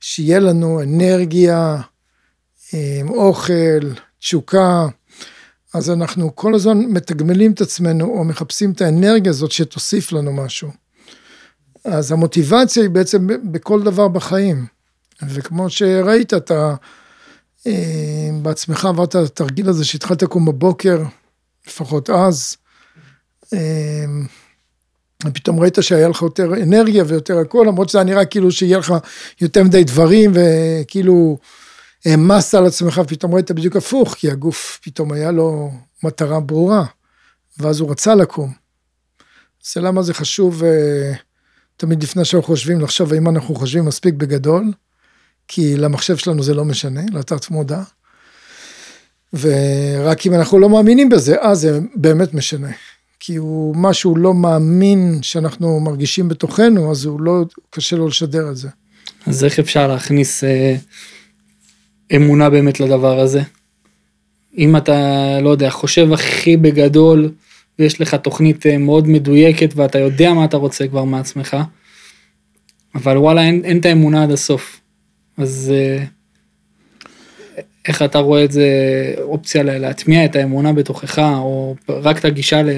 [0.00, 1.80] שיהיה לנו אנרגיה,
[3.08, 3.80] אוכל,
[4.18, 4.86] תשוקה,
[5.74, 10.70] אז אנחנו כל הזמן מתגמלים את עצמנו או מחפשים את האנרגיה הזאת שתוסיף לנו משהו.
[11.84, 14.66] אז המוטיבציה היא בעצם בכל דבר בחיים.
[15.28, 16.74] וכמו שראית, אתה אה,
[18.42, 21.02] בעצמך עברת את התרגיל הזה שהתחלת לקום בבוקר,
[21.66, 22.56] לפחות אז,
[23.52, 24.04] אה,
[25.26, 28.94] ופתאום ראית שהיה לך יותר אנרגיה ויותר הכל, למרות שזה נראה כאילו שיהיה לך
[29.40, 31.38] יותר מדי דברים וכאילו
[32.04, 36.84] העמסת על עצמך, פתאום ראית בדיוק הפוך, כי הגוף פתאום היה לו מטרה ברורה,
[37.58, 38.52] ואז הוא רצה לקום.
[39.72, 41.12] זה למה זה חשוב אה,
[41.76, 44.72] תמיד לפני שאנחנו חושבים, לחשוב האם אנחנו חושבים מספיק בגדול,
[45.52, 47.82] כי למחשב שלנו זה לא משנה, לתת מודע.
[49.32, 52.70] ורק אם אנחנו לא מאמינים בזה, אז זה באמת משנה.
[53.20, 58.50] כי הוא, מה שהוא לא מאמין שאנחנו מרגישים בתוכנו, אז הוא לא, קשה לו לשדר
[58.50, 58.68] את זה.
[59.26, 60.76] אז איך אפשר להכניס אה,
[62.16, 63.42] אמונה באמת לדבר הזה?
[64.58, 67.32] אם אתה, לא יודע, חושב הכי בגדול,
[67.78, 71.56] ויש לך תוכנית אה, מאוד מדויקת ואתה יודע מה אתה רוצה כבר מעצמך,
[72.94, 74.79] אבל וואלה, אין, אין את האמונה עד הסוף.
[75.40, 76.04] אז אה,
[77.88, 78.68] איך אתה רואה את זה
[79.18, 82.70] אופציה להטמיע את האמונה בתוכך, או רק את הגישה ל...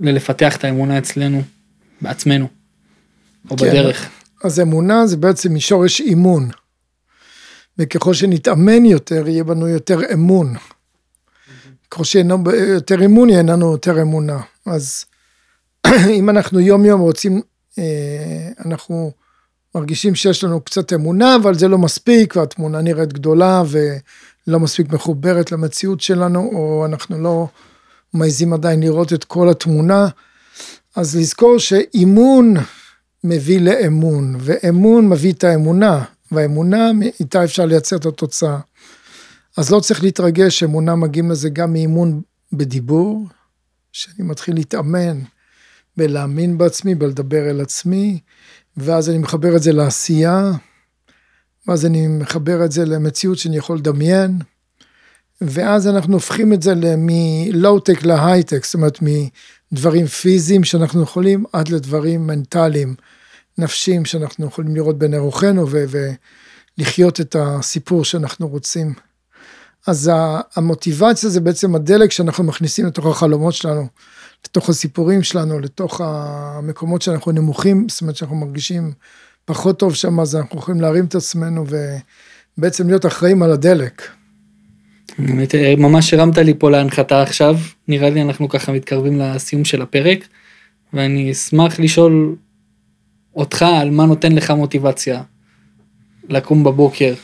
[0.00, 1.42] ללפתח את האמונה אצלנו,
[2.00, 2.48] בעצמנו,
[3.50, 3.66] או כן.
[3.70, 4.10] בדרך.
[4.44, 6.50] אז אמונה זה בעצם משורש אימון.
[7.78, 10.54] וככל שנתאמן יותר, יהיה בנו יותר אמון.
[11.90, 14.40] ככל שיהיה לנו יותר אמון, יהיה לנו יותר אמונה.
[14.66, 15.04] אז
[16.18, 17.40] אם אנחנו יום יום רוצים,
[17.78, 19.12] אה, אנחנו
[19.74, 25.52] מרגישים שיש לנו קצת אמונה, אבל זה לא מספיק, והתמונה נראית גדולה ולא מספיק מחוברת
[25.52, 27.48] למציאות שלנו, או אנחנו לא
[28.12, 30.08] מעזים עדיין לראות את כל התמונה.
[30.96, 32.54] אז לזכור שאימון
[33.24, 38.58] מביא לאמון, ואמון מביא את האמונה, והאמונה איתה אפשר לייצר את התוצאה.
[39.56, 43.26] אז לא צריך להתרגש, אמונה מגיעים לזה גם מאימון בדיבור,
[43.92, 45.20] שאני מתחיל להתאמן
[45.96, 48.18] בלהאמין בעצמי, בלדבר אל עצמי,
[48.76, 50.52] ואז אני מחבר את זה לעשייה,
[51.68, 54.38] ואז אני מחבר את זה למציאות שאני יכול לדמיין,
[55.40, 58.98] ואז אנחנו הופכים את זה מלואו-טק להייטק, זאת אומרת
[59.72, 62.94] מדברים פיזיים שאנחנו יכולים עד לדברים מנטליים,
[63.58, 65.66] נפשיים שאנחנו יכולים לראות בעיני רוחנו
[66.78, 68.94] ולחיות את הסיפור שאנחנו רוצים.
[69.86, 70.10] אז
[70.56, 73.86] המוטיבציה זה בעצם הדלק שאנחנו מכניסים לתוך החלומות שלנו,
[74.46, 78.92] לתוך הסיפורים שלנו, לתוך המקומות שאנחנו נמוכים, זאת אומרת שאנחנו מרגישים
[79.44, 81.64] פחות טוב שם, אז אנחנו יכולים להרים את עצמנו
[82.58, 84.02] ובעצם להיות אחראים על הדלק.
[85.78, 87.56] ממש הרמת לי פה להנחתה עכשיו,
[87.88, 90.28] נראה לי אנחנו ככה מתקרבים לסיום של הפרק,
[90.92, 92.36] ואני אשמח לשאול
[93.36, 95.22] אותך על מה נותן לך מוטיבציה
[96.28, 97.14] לקום בבוקר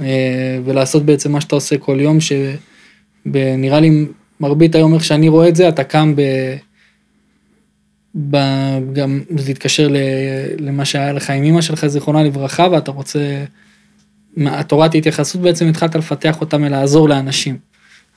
[0.00, 4.06] אה, ולעשות בעצם מה שאתה עושה כל יום, שנראה לי
[4.42, 6.22] מרבית היום איך שאני רואה את זה, אתה קם ב...
[8.30, 8.36] ב...
[8.92, 9.88] גם זה התקשר
[10.58, 13.44] למה שהיה לך עם אמא שלך, זיכרונה לברכה, ואתה רוצה,
[14.36, 17.58] התורת התייחסות בעצם התחלת לפתח אותם ולעזור לאנשים.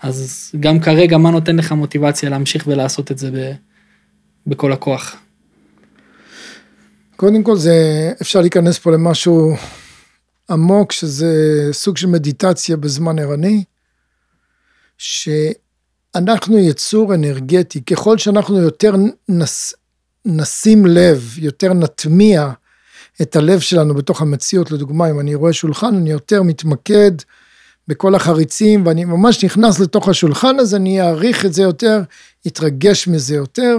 [0.02, 3.52] אז גם כרגע, מה נותן לך מוטיבציה להמשיך ולעשות את זה ב...
[4.48, 5.16] בכל הכוח?
[7.16, 9.56] קודם כל זה, אפשר להיכנס פה למשהו
[10.50, 11.34] עמוק, שזה
[11.72, 13.64] סוג של מדיטציה בזמן ערני,
[16.16, 18.96] שאנחנו יצור אנרגטי, ככל שאנחנו יותר
[19.30, 19.74] נס,
[20.26, 22.52] נשים לב, יותר נטמיע
[23.22, 27.12] את הלב שלנו בתוך המציאות, לדוגמה, אם אני רואה שולחן, אני יותר מתמקד
[27.88, 32.02] בכל החריצים, ואני ממש נכנס לתוך השולחן הזה, אני אעריך את זה יותר,
[32.48, 33.78] אתרגש מזה יותר.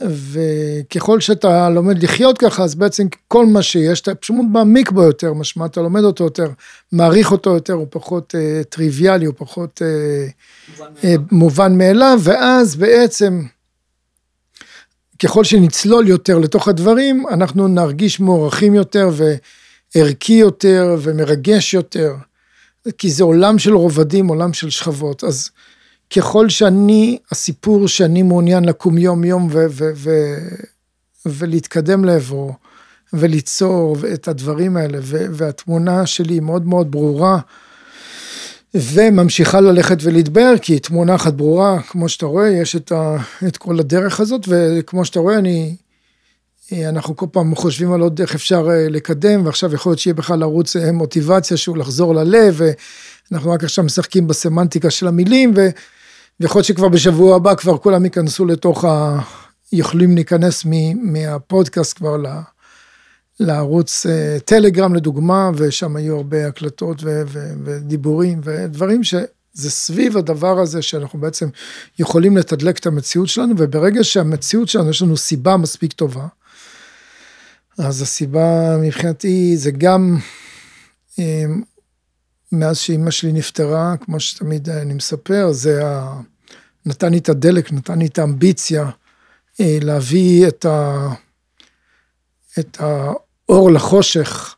[0.00, 5.32] וככל שאתה לומד לחיות ככה, אז בעצם כל מה שיש, אתה פשוט מעמיק בו יותר,
[5.32, 6.46] משמע אתה לומד אותו יותר,
[6.92, 10.26] מעריך אותו יותר, הוא פחות אה, טריוויאלי, הוא פחות אה,
[10.68, 13.42] מובן, אה, מובן מאליו, ואז בעצם,
[15.22, 19.10] ככל שנצלול יותר לתוך הדברים, אנחנו נרגיש מוערכים יותר
[19.94, 22.14] וערכי יותר ומרגש יותר,
[22.98, 25.50] כי זה עולם של רובדים, עולם של שכבות, אז
[26.10, 30.48] ככל שאני, הסיפור שאני מעוניין לקום יום יום ו- ו- ו-
[31.26, 32.54] ולהתקדם לעברו,
[33.12, 37.38] וליצור את הדברים האלה, ו- והתמונה שלי היא מאוד מאוד ברורה,
[38.74, 43.16] וממשיכה ללכת ולהתבהר, כי היא תמונה אחת ברורה, כמו שאתה רואה, יש את, ה-
[43.46, 45.76] את כל הדרך הזאת, וכמו שאתה רואה, אני,
[46.72, 50.42] אנחנו כל פעם חושבים על עוד איך אפשר אה, לקדם, ועכשיו יכול להיות שיהיה בכלל
[50.42, 52.60] ערוץ אה, מוטיבציה שהוא לחזור ללב,
[53.30, 55.68] ואנחנו רק עכשיו משחקים בסמנטיקה של המילים, ו...
[56.40, 59.18] ויכול להיות שכבר בשבוע הבא כבר כולם ייכנסו לתוך ה...
[59.72, 60.72] יכולים להיכנס מ...
[61.12, 62.26] מהפודקאסט כבר ל...
[63.40, 67.22] לערוץ אה, טלגרם לדוגמה, ושם היו הרבה הקלטות ו...
[67.26, 67.52] ו...
[67.64, 71.48] ודיבורים ודברים שזה סביב הדבר הזה שאנחנו בעצם
[71.98, 76.26] יכולים לתדלק את המציאות שלנו, וברגע שהמציאות שלנו יש לנו סיבה מספיק טובה,
[77.78, 80.16] אז הסיבה מבחינתי זה גם
[81.18, 81.44] אה,
[82.52, 86.20] מאז שאימא שלי נפטרה, כמו שתמיד אני מספר, זה ה...
[86.86, 88.90] נתן לי את הדלק, נתן לי את האמביציה
[89.60, 91.08] אה, להביא את, ה...
[92.58, 94.56] את האור לחושך,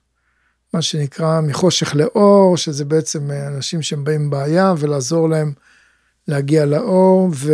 [0.75, 5.53] מה שנקרא מחושך לאור, שזה בעצם אנשים שהם באים בעיה, ולעזור להם
[6.29, 7.53] להגיע לאור, ו...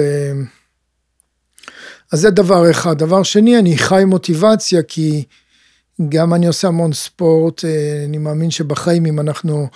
[2.13, 2.99] אז זה דבר אחד.
[2.99, 5.25] דבר שני, אני חי מוטיבציה, כי
[6.09, 9.69] גם אני עושה המון ספורט, אה, אני מאמין שבחיים אם אנחנו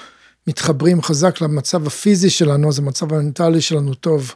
[0.49, 4.35] מתחברים חזק למצב הפיזי שלנו, אז המצב המנטלי שלנו טוב.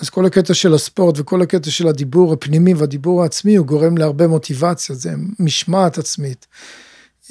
[0.00, 4.26] אז כל הקטע של הספורט וכל הקטע של הדיבור הפנימי והדיבור העצמי, הוא גורם להרבה
[4.26, 6.46] מוטיבציה, זה משמעת עצמית.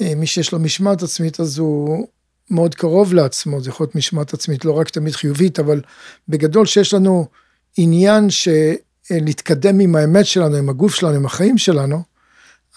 [0.00, 2.06] אה, מי שיש לו משמעת עצמית, אז הוא
[2.50, 5.80] מאוד קרוב לעצמו, זה יכול להיות משמעת עצמית לא רק תמיד חיובית, אבל
[6.28, 7.26] בגדול שיש לנו
[7.76, 12.02] עניין שלהתקדם עם האמת שלנו, עם הגוף שלנו, עם החיים שלנו,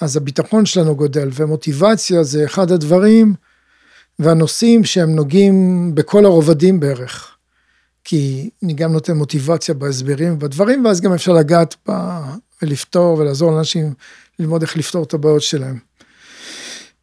[0.01, 3.33] אז הביטחון שלנו גודל, ומוטיבציה זה אחד הדברים
[4.19, 7.37] והנושאים שהם נוגעים בכל הרובדים בערך.
[8.03, 12.23] כי אני גם נותן מוטיבציה בהסברים ובדברים, ואז גם אפשר לגעת בה
[12.61, 13.93] ולפתור ולעזור לאנשים
[14.39, 15.79] ללמוד איך לפתור את הבעיות שלהם.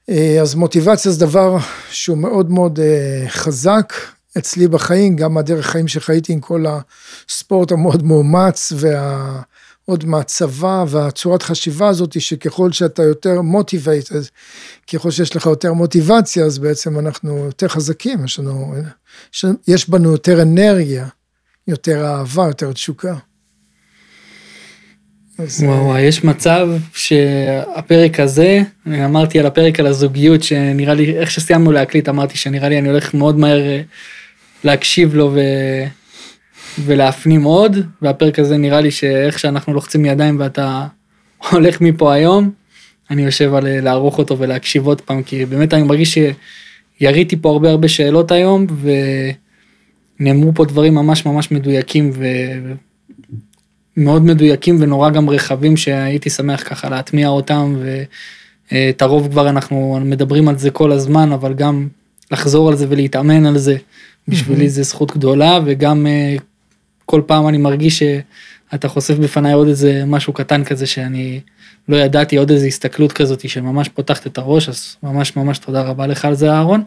[0.09, 1.57] אה, אז מוטיבציה זה דבר
[1.91, 3.93] שהוא מאוד מאוד אה, חזק
[4.39, 6.65] אצלי בחיים, גם הדרך חיים שחייתי עם כל
[7.29, 9.43] הספורט המאוד מאומץ וה...
[9.85, 14.09] עוד מהצבא והצורת חשיבה הזאת שככל שאתה יותר מוטיבייט,
[14.93, 18.75] ככל שיש לך יותר מוטיבציה אז בעצם אנחנו יותר חזקים, יש לנו,
[19.69, 21.07] יש בנו יותר אנרגיה,
[21.69, 23.15] יותר אהבה, יותר תשוקה.
[25.39, 31.73] וואו, יש מצב שהפרק הזה, אני אמרתי על הפרק על הזוגיות, שנראה לי, איך שסיימנו
[31.73, 33.61] להקליט, אמרתי שנראה לי אני הולך מאוד מהר
[34.65, 35.41] להקשיב לו ו...
[36.79, 40.87] ולהפנים עוד, והפרק הזה נראה לי שאיך שאנחנו לוחצים ידיים ואתה
[41.51, 42.51] הולך מפה היום,
[43.11, 46.19] אני יושב על לערוך אותו ולהקשיב עוד פעם, כי באמת אני מרגיש
[46.99, 48.67] שיריתי פה הרבה הרבה שאלות היום,
[50.21, 52.11] ונאמרו פה דברים ממש ממש מדויקים
[53.97, 57.77] ומאוד מדויקים ונורא גם רחבים שהייתי שמח ככה להטמיע אותם,
[58.73, 61.89] ואת הרוב כבר אנחנו מדברים על זה כל הזמן, אבל גם
[62.31, 63.77] לחזור על זה ולהתאמן על זה,
[64.29, 66.37] בשבילי זה זכות גדולה, וגם אה,
[67.07, 71.41] כל פעם אני מרגיש שאתה חושף בפניי עוד איזה משהו קטן כזה שאני
[71.89, 76.07] לא ידעתי, עוד איזה הסתכלות כזאת שממש פותחת את הראש, אז ממש ממש תודה רבה
[76.07, 76.83] לך על זה אהרון.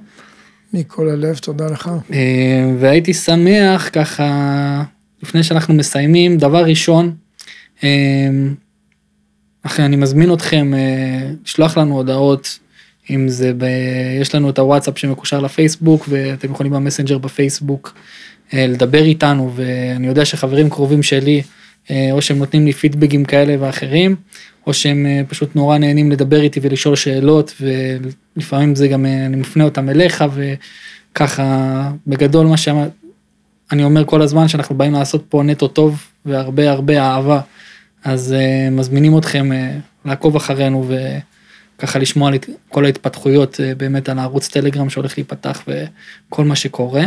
[0.73, 1.89] מכל הלב, תודה לך.
[2.13, 4.83] אה, והייתי שמח ככה,
[5.23, 7.15] לפני שאנחנו מסיימים, דבר ראשון,
[7.83, 7.89] אה,
[9.63, 12.59] אחי, אני מזמין אתכם אה, לשלוח לנו הודעות,
[13.09, 13.65] אם זה, ב...
[14.21, 17.93] יש לנו את הוואטסאפ שמקושר לפייסבוק, ואתם יכולים במסנג'ר בפייסבוק
[18.53, 21.41] לדבר איתנו, ואני יודע שחברים קרובים שלי,
[22.11, 24.15] או שהם נותנים לי פידבקים כאלה ואחרים,
[24.67, 29.89] או שהם פשוט נורא נהנים לדבר איתי ולשאול שאלות, ולפעמים זה גם, אני מפנה אותם
[29.89, 36.71] אליך, וככה, בגדול מה שאני אומר כל הזמן, שאנחנו באים לעשות פה נטו טוב, והרבה
[36.71, 37.39] הרבה אהבה,
[38.03, 38.35] אז
[38.71, 39.49] מזמינים אתכם
[40.05, 40.89] לעקוב אחרינו,
[41.77, 42.37] וככה לשמוע על
[42.69, 47.03] כל ההתפתחויות באמת על הערוץ טלגרם שהולך להיפתח, וכל מה שקורה.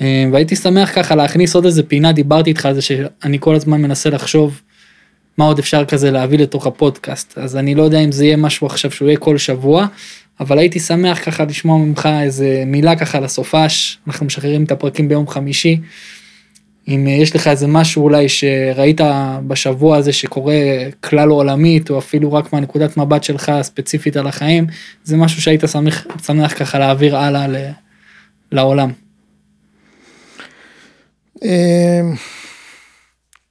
[0.00, 4.10] והייתי שמח ככה להכניס עוד איזה פינה, דיברתי איתך על זה שאני כל הזמן מנסה
[4.10, 4.60] לחשוב
[5.38, 8.66] מה עוד אפשר כזה להביא לתוך הפודקאסט, אז אני לא יודע אם זה יהיה משהו
[8.66, 9.86] עכשיו שהוא יהיה כל שבוע,
[10.40, 15.28] אבל הייתי שמח ככה לשמוע ממך איזה מילה ככה לסופש, אנחנו משחררים את הפרקים ביום
[15.28, 15.80] חמישי,
[16.88, 19.00] אם יש לך איזה משהו אולי שראית
[19.46, 20.54] בשבוע הזה שקורה
[21.00, 24.66] כלל עולמית, או אפילו רק מהנקודת מבט שלך ספציפית על החיים,
[25.04, 27.46] זה משהו שהיית שמח, שמח ככה להעביר הלאה
[28.52, 28.90] לעולם.
[31.42, 32.14] אמ,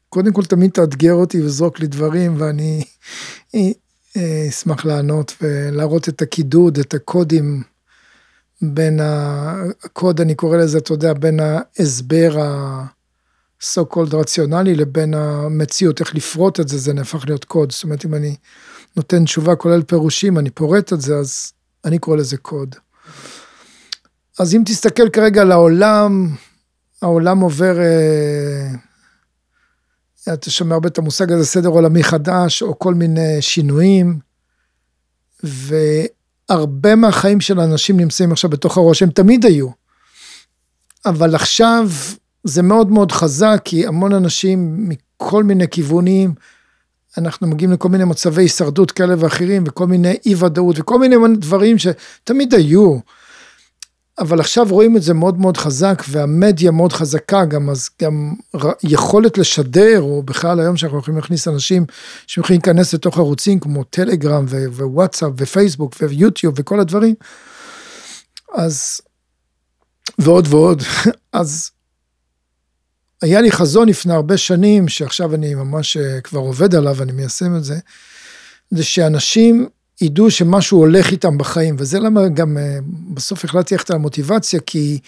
[0.10, 2.84] קודם כל תמיד תאתגר אותי וזרוק לי דברים ואני
[3.56, 3.72] אה,
[4.50, 7.64] אשמח לענות ולהראות את הקידוד, את הקודים
[8.62, 16.16] בין הקוד, אני קורא לזה, אתה יודע, בין ההסבר ה-so called רציונלי לבין המציאות, איך
[16.16, 17.72] לפרוט את זה, זה נהפך להיות קוד.
[17.72, 18.36] זאת אומרת, אם אני
[18.96, 21.54] נותן תשובה כולל פירושים, אני פורט את זה, אז
[21.86, 22.76] אני קורא לזה קוד.
[24.40, 26.36] אז אם תסתכל כרגע על העולם,
[27.02, 28.74] העולם עובר, אה,
[30.34, 34.20] אתה שומע הרבה את המושג הזה, סדר עולמי חדש, או כל מיני שינויים,
[35.44, 39.70] והרבה מהחיים של האנשים נמצאים עכשיו בתוך הראש, הם תמיד היו.
[41.06, 41.90] אבל עכשיו
[42.44, 46.34] זה מאוד מאוד חזק, כי המון אנשים מכל מיני כיוונים,
[47.18, 51.78] אנחנו מגיעים לכל מיני מצבי הישרדות כאלה ואחרים, וכל מיני אי ודאות, וכל מיני דברים
[51.78, 52.98] שתמיד היו.
[54.20, 58.34] אבל עכשיו רואים את זה מאוד מאוד חזק והמדיה מאוד חזקה גם אז גם
[58.84, 61.86] יכולת לשדר או בכלל היום שאנחנו יכולים להכניס אנשים
[62.28, 67.16] שיכולים להיכנס לתוך ערוצים כמו טלגרם ווואטסאפ ופייסבוק ויוטיוב וכל הדברים.
[68.54, 69.02] אז
[70.20, 70.84] ועוד ועוד
[71.34, 71.72] אז
[73.22, 77.56] היה לי חזון לפני הרבה שנים שעכשיו אני ממש אה, כבר עובד עליו אני מיישם
[77.56, 77.80] את זה.
[78.72, 79.68] זה שאנשים
[80.02, 82.78] ידעו שמשהו הולך איתם בחיים, וזה למה גם אה,
[83.14, 85.00] בסוף החלטתי ללכת על המוטיבציה, כי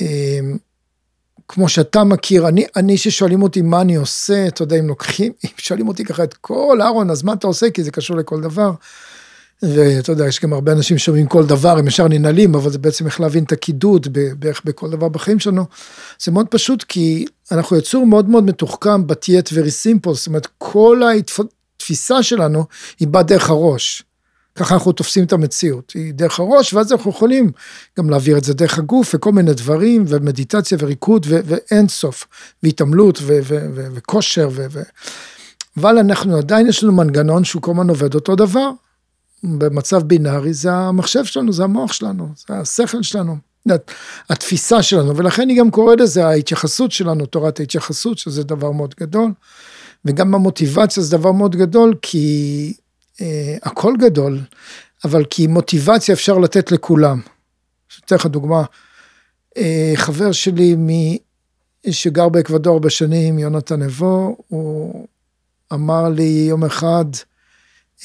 [0.00, 0.40] אה,
[1.48, 5.50] כמו שאתה מכיר, אני, אני ששואלים אותי מה אני עושה, אתה יודע, אם לוקחים, אם
[5.56, 7.70] שואלים אותי ככה את כל אהרון, אז מה אתה עושה?
[7.70, 8.72] כי זה קשור לכל דבר.
[9.62, 13.06] ואתה יודע, יש גם הרבה אנשים שומעים כל דבר, הם ישר ננעלים, אבל זה בעצם
[13.06, 15.64] איך להבין את הקידוד בערך בכל דבר בחיים שלנו.
[16.22, 19.30] זה מאוד פשוט, כי אנחנו יצור מאוד מאוד מתוחכם, but
[19.84, 21.02] simple, זאת אומרת, כל
[21.88, 22.64] התפיסה שלנו
[23.00, 24.02] היא באה דרך הראש.
[24.54, 27.50] ככה אנחנו תופסים את המציאות, היא דרך הראש, ואז אנחנו יכולים
[27.98, 32.26] גם להעביר את זה דרך הגוף וכל מיני דברים, ומדיטציה וריקוד ו- ואין סוף,
[32.62, 34.82] והתעמלות ו- ו- ו- וכושר, ו- ו-
[35.76, 38.70] אבל אנחנו עדיין יש לנו מנגנון שהוא כל הזמן עובד אותו דבר,
[39.42, 43.36] במצב בינארי זה המחשב שלנו, זה המוח שלנו, זה השכל שלנו,
[44.30, 49.30] התפיסה שלנו, ולכן היא גם קוראת לזה ההתייחסות שלנו, תורת ההתייחסות, שזה דבר מאוד גדול.
[50.04, 52.74] וגם המוטיבציה זה דבר מאוד גדול, כי
[53.20, 54.40] אה, הכל גדול,
[55.04, 57.20] אבל כי מוטיבציה אפשר לתת לכולם.
[58.04, 58.62] אתן לך דוגמה,
[59.56, 60.88] אה, חבר שלי מ...
[61.90, 65.06] שגר באקוודור הרבה שנים, יונתן נבו, הוא
[65.72, 67.04] אמר לי יום אחד,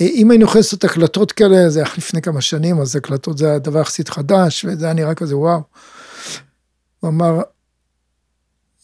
[0.01, 3.49] אה, אם היינו יכולים לעשות הקלטות כאלה, זה היה לפני כמה שנים, אז הקלטות זה
[3.49, 5.61] היה דבר יחסית חדש, וזה היה נראה כזה וואו.
[6.99, 7.41] הוא אמר,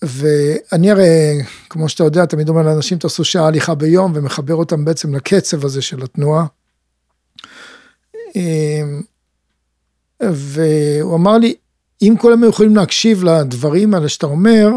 [0.02, 5.16] ואני הרי, כמו שאתה יודע, תמיד אומר לאנשים, תעשו שעה הליכה ביום, ומחבר אותם בעצם
[5.16, 6.45] לקצב הזה של התנועה.
[8.36, 9.02] אמ,
[10.22, 11.56] והוא אמר לי,
[12.02, 14.70] אם כל הם יכולים להקשיב לדברים האלה שאתה אומר,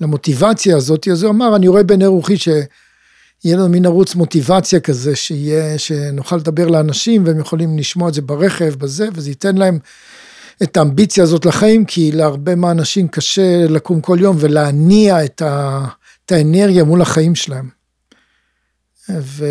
[0.00, 5.16] למוטיבציה הזאת, אז הוא אמר, אני רואה בעיני רוחי שיהיה לנו מין ערוץ מוטיבציה כזה,
[5.16, 9.78] שיהיה, שנוכל לדבר לאנשים והם יכולים לשמוע את זה ברכב, בזה, וזה ייתן להם
[10.62, 15.84] את האמביציה הזאת לחיים, כי להרבה מהאנשים קשה לקום כל יום ולהניע את, ה,
[16.26, 17.68] את האנרגיה מול החיים שלהם.
[19.08, 19.46] ו...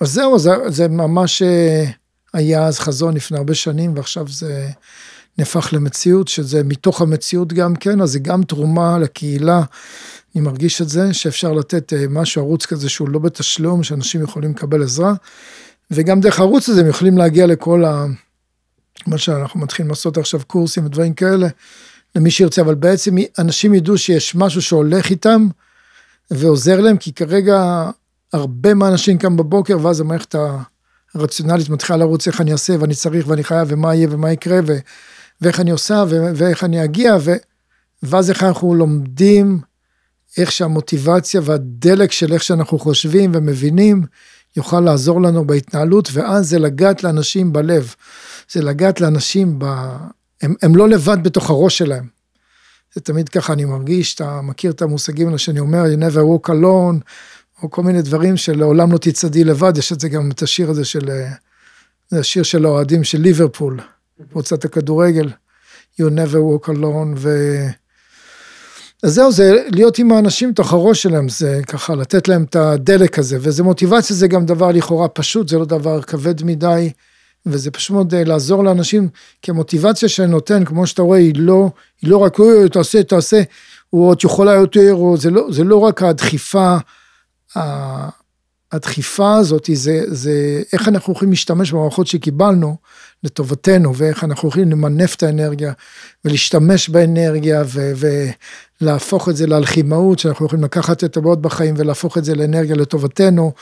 [0.00, 1.84] אז זהו, זה, זה ממש אה,
[2.32, 4.68] היה אז חזון לפני הרבה שנים, ועכשיו זה
[5.38, 9.62] נהפך למציאות, שזה מתוך המציאות גם כן, אז זה גם תרומה לקהילה.
[10.34, 14.50] אני מרגיש את זה, שאפשר לתת אה, משהו, ערוץ כזה שהוא לא בתשלום, שאנשים יכולים
[14.50, 15.14] לקבל עזרה,
[15.90, 18.06] וגם דרך הערוץ הזה הם יכולים להגיע לכל ה...
[19.06, 21.48] מה שאנחנו מתחילים לעשות עכשיו קורסים ודברים כאלה,
[22.14, 25.48] למי שירצה, אבל בעצם אנשים ידעו שיש משהו שהולך איתם
[26.30, 27.90] ועוזר להם, כי כרגע
[28.32, 30.34] הרבה מהאנשים קם בבוקר, ואז המערכת
[31.14, 34.78] הרציונלית מתחילה לרוץ איך אני אעשה, ואני צריך, ואני חייב, ומה יהיה, ומה יקרה, ו,
[35.40, 37.32] ואיך אני עושה, ו, ואיך אני אגיע, ו,
[38.02, 39.60] ואז איך אנחנו לומדים,
[40.38, 44.02] איך שהמוטיבציה והדלק של איך שאנחנו חושבים ומבינים,
[44.56, 47.94] יוכל לעזור לנו בהתנהלות, ואז זה לגעת לאנשים בלב.
[48.52, 49.64] זה לגעת לאנשים, ב...
[50.42, 52.06] הם, הם לא לבד בתוך הראש שלהם.
[52.94, 56.50] זה תמיד ככה אני מרגיש, אתה מכיר את המושגים האלה שאני אומר, you never walk
[56.50, 57.00] alone,
[57.62, 60.84] או כל מיני דברים שלעולם לא תצעדי לבד, יש את זה גם את השיר הזה
[60.84, 61.10] של,
[62.08, 63.80] זה השיר של האוהדים של ליברפול,
[64.30, 65.28] קבוצת הכדורגל,
[66.00, 67.56] you never walk alone, ו...
[69.02, 73.18] אז זהו, זה להיות עם האנשים תוך הראש שלהם, זה ככה לתת להם את הדלק
[73.18, 76.90] הזה, וזה מוטיבציה, זה גם דבר לכאורה פשוט, זה לא דבר כבד מדי,
[77.46, 79.08] וזה פשוט מאוד אה, לעזור לאנשים,
[79.42, 81.70] כי המוטיבציה שאני נותן, כמו שאתה רואה, היא לא,
[82.02, 82.36] היא לא רק,
[82.72, 83.42] תעשה, תעשה,
[83.92, 86.76] או עוד יכולה יותר, או זה לא, זה לא רק הדחיפה,
[88.72, 92.76] הדחיפה הזאת, זה, זה איך אנחנו יכולים להשתמש במערכות שקיבלנו
[93.24, 95.72] לטובתנו, ואיך אנחנו יכולים למנף את האנרגיה,
[96.24, 97.92] ולהשתמש באנרגיה, ו,
[98.80, 103.52] ולהפוך את זה לאלכימאות, שאנחנו יכולים לקחת את הבאות בחיים ולהפוך את זה לאנרגיה לטובתנו,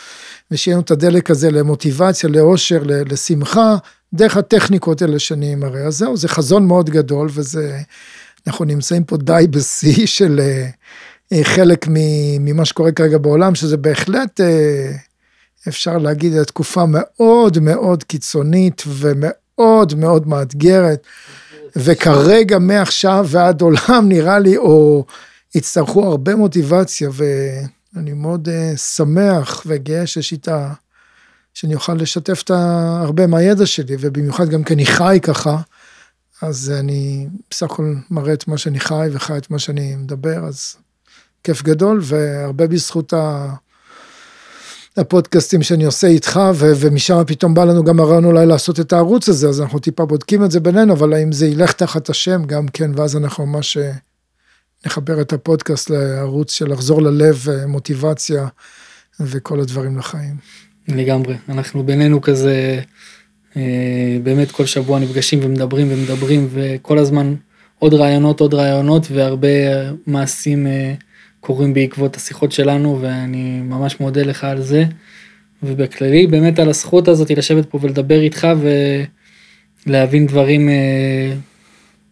[0.51, 3.76] ושיהיה לנו את הדלק הזה למוטיבציה, לאושר, לשמחה,
[4.12, 5.86] דרך הטכניקות האלה שאני מראה.
[5.86, 7.78] אז זהו, זה חזון מאוד גדול, וזה,
[8.46, 10.40] אנחנו נמצאים פה די בשיא של
[11.32, 11.86] אה, חלק
[12.40, 14.92] ממה שקורה כרגע בעולם, שזה בהחלט, אה,
[15.68, 21.03] אפשר להגיד, תקופה מאוד מאוד קיצונית ומאוד מאוד מאתגרת.
[21.76, 25.05] וכרגע מעכשיו ועד עולם נראה לי, או
[25.55, 27.11] יצטרכו הרבה מוטיבציה,
[27.95, 30.72] ואני מאוד uh, שמח וגאה שיש איתה,
[31.55, 32.51] שאני אוכל לשתף את
[33.01, 35.57] הרבה מהידע שלי, ובמיוחד גם כי אני חי ככה,
[36.43, 40.76] אז אני בסך הכל מראה את מה שאני חי וחי את מה שאני מדבר, אז
[41.45, 43.55] כיף גדול, והרבה בזכות ה...
[44.97, 49.28] הפודקאסטים שאני עושה איתך, ו- ומשם פתאום בא לנו גם הרעיון אולי לעשות את הערוץ
[49.28, 52.68] הזה, אז אנחנו טיפה בודקים את זה בינינו, אבל האם זה ילך תחת השם גם
[52.68, 53.93] כן, ואז אנחנו ממש אה,
[54.87, 58.49] נחבר את הפודקאסט לערוץ של לחזור ללב, אה, מוטיבציה
[59.20, 60.37] וכל הדברים לחיים.
[60.89, 62.81] לגמרי, אנחנו בינינו כזה,
[63.57, 67.35] אה, באמת כל שבוע נפגשים ומדברים ומדברים, וכל הזמן
[67.79, 69.49] עוד רעיונות, עוד רעיונות, והרבה
[70.07, 70.66] מעשים.
[71.41, 74.85] קורים בעקבות השיחות שלנו ואני ממש מודה לך על זה.
[75.62, 78.49] ובכללי באמת על הזכות הזאת לשבת פה ולדבר איתך
[79.87, 81.35] ולהבין דברים אה,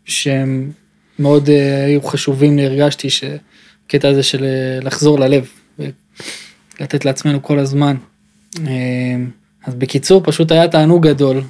[0.05, 0.71] שהם
[1.19, 5.49] מאוד אה, היו חשובים לי, הרגשתי שקטע הזה של אה, לחזור ללב
[5.79, 7.97] ולתת לעצמנו כל הזמן.
[9.67, 11.43] אז בקיצור פשוט היה תענוג גדול,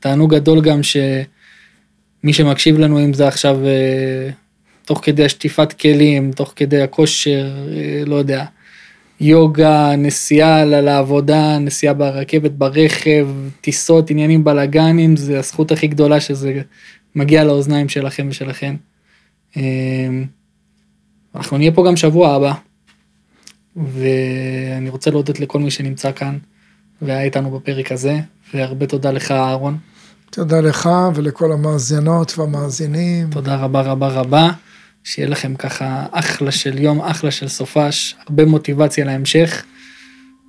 [0.00, 3.58] תענוג גדול גם שמי שמקשיב לנו אם זה עכשיו
[4.84, 7.46] תוך כדי השטיפת כלים, תוך כדי הכושר,
[7.76, 8.44] אה, לא יודע,
[9.20, 13.28] יוגה, נסיעה לעבודה, נסיעה ברכבת, ברכב,
[13.60, 16.60] טיסות, עניינים בלאגנים, זה הזכות הכי גדולה שזה
[17.14, 18.76] מגיע לאוזניים שלכם ושלכם.
[19.56, 19.62] אה,
[21.34, 22.52] אנחנו נהיה פה גם שבוע הבא,
[23.76, 26.38] ואני רוצה להודות לכל מי שנמצא כאן
[27.02, 28.20] והיה איתנו בפרק הזה,
[28.54, 29.78] והרבה תודה לך אהרון.
[30.30, 33.30] תודה לך ולכל המאזינות והמאזינים.
[33.30, 34.50] תודה רבה רבה רבה.
[35.04, 39.64] שיהיה לכם ככה אחלה של יום, אחלה של סופש, הרבה מוטיבציה להמשך.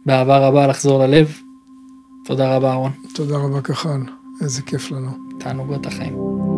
[0.06, 1.38] באהבה רבה לחזור ללב.
[2.26, 2.92] תודה רבה אהרון.
[3.16, 4.00] תודה רבה כחל,
[4.42, 5.12] איזה כיף לנו.
[5.40, 6.55] תענוגות החיים.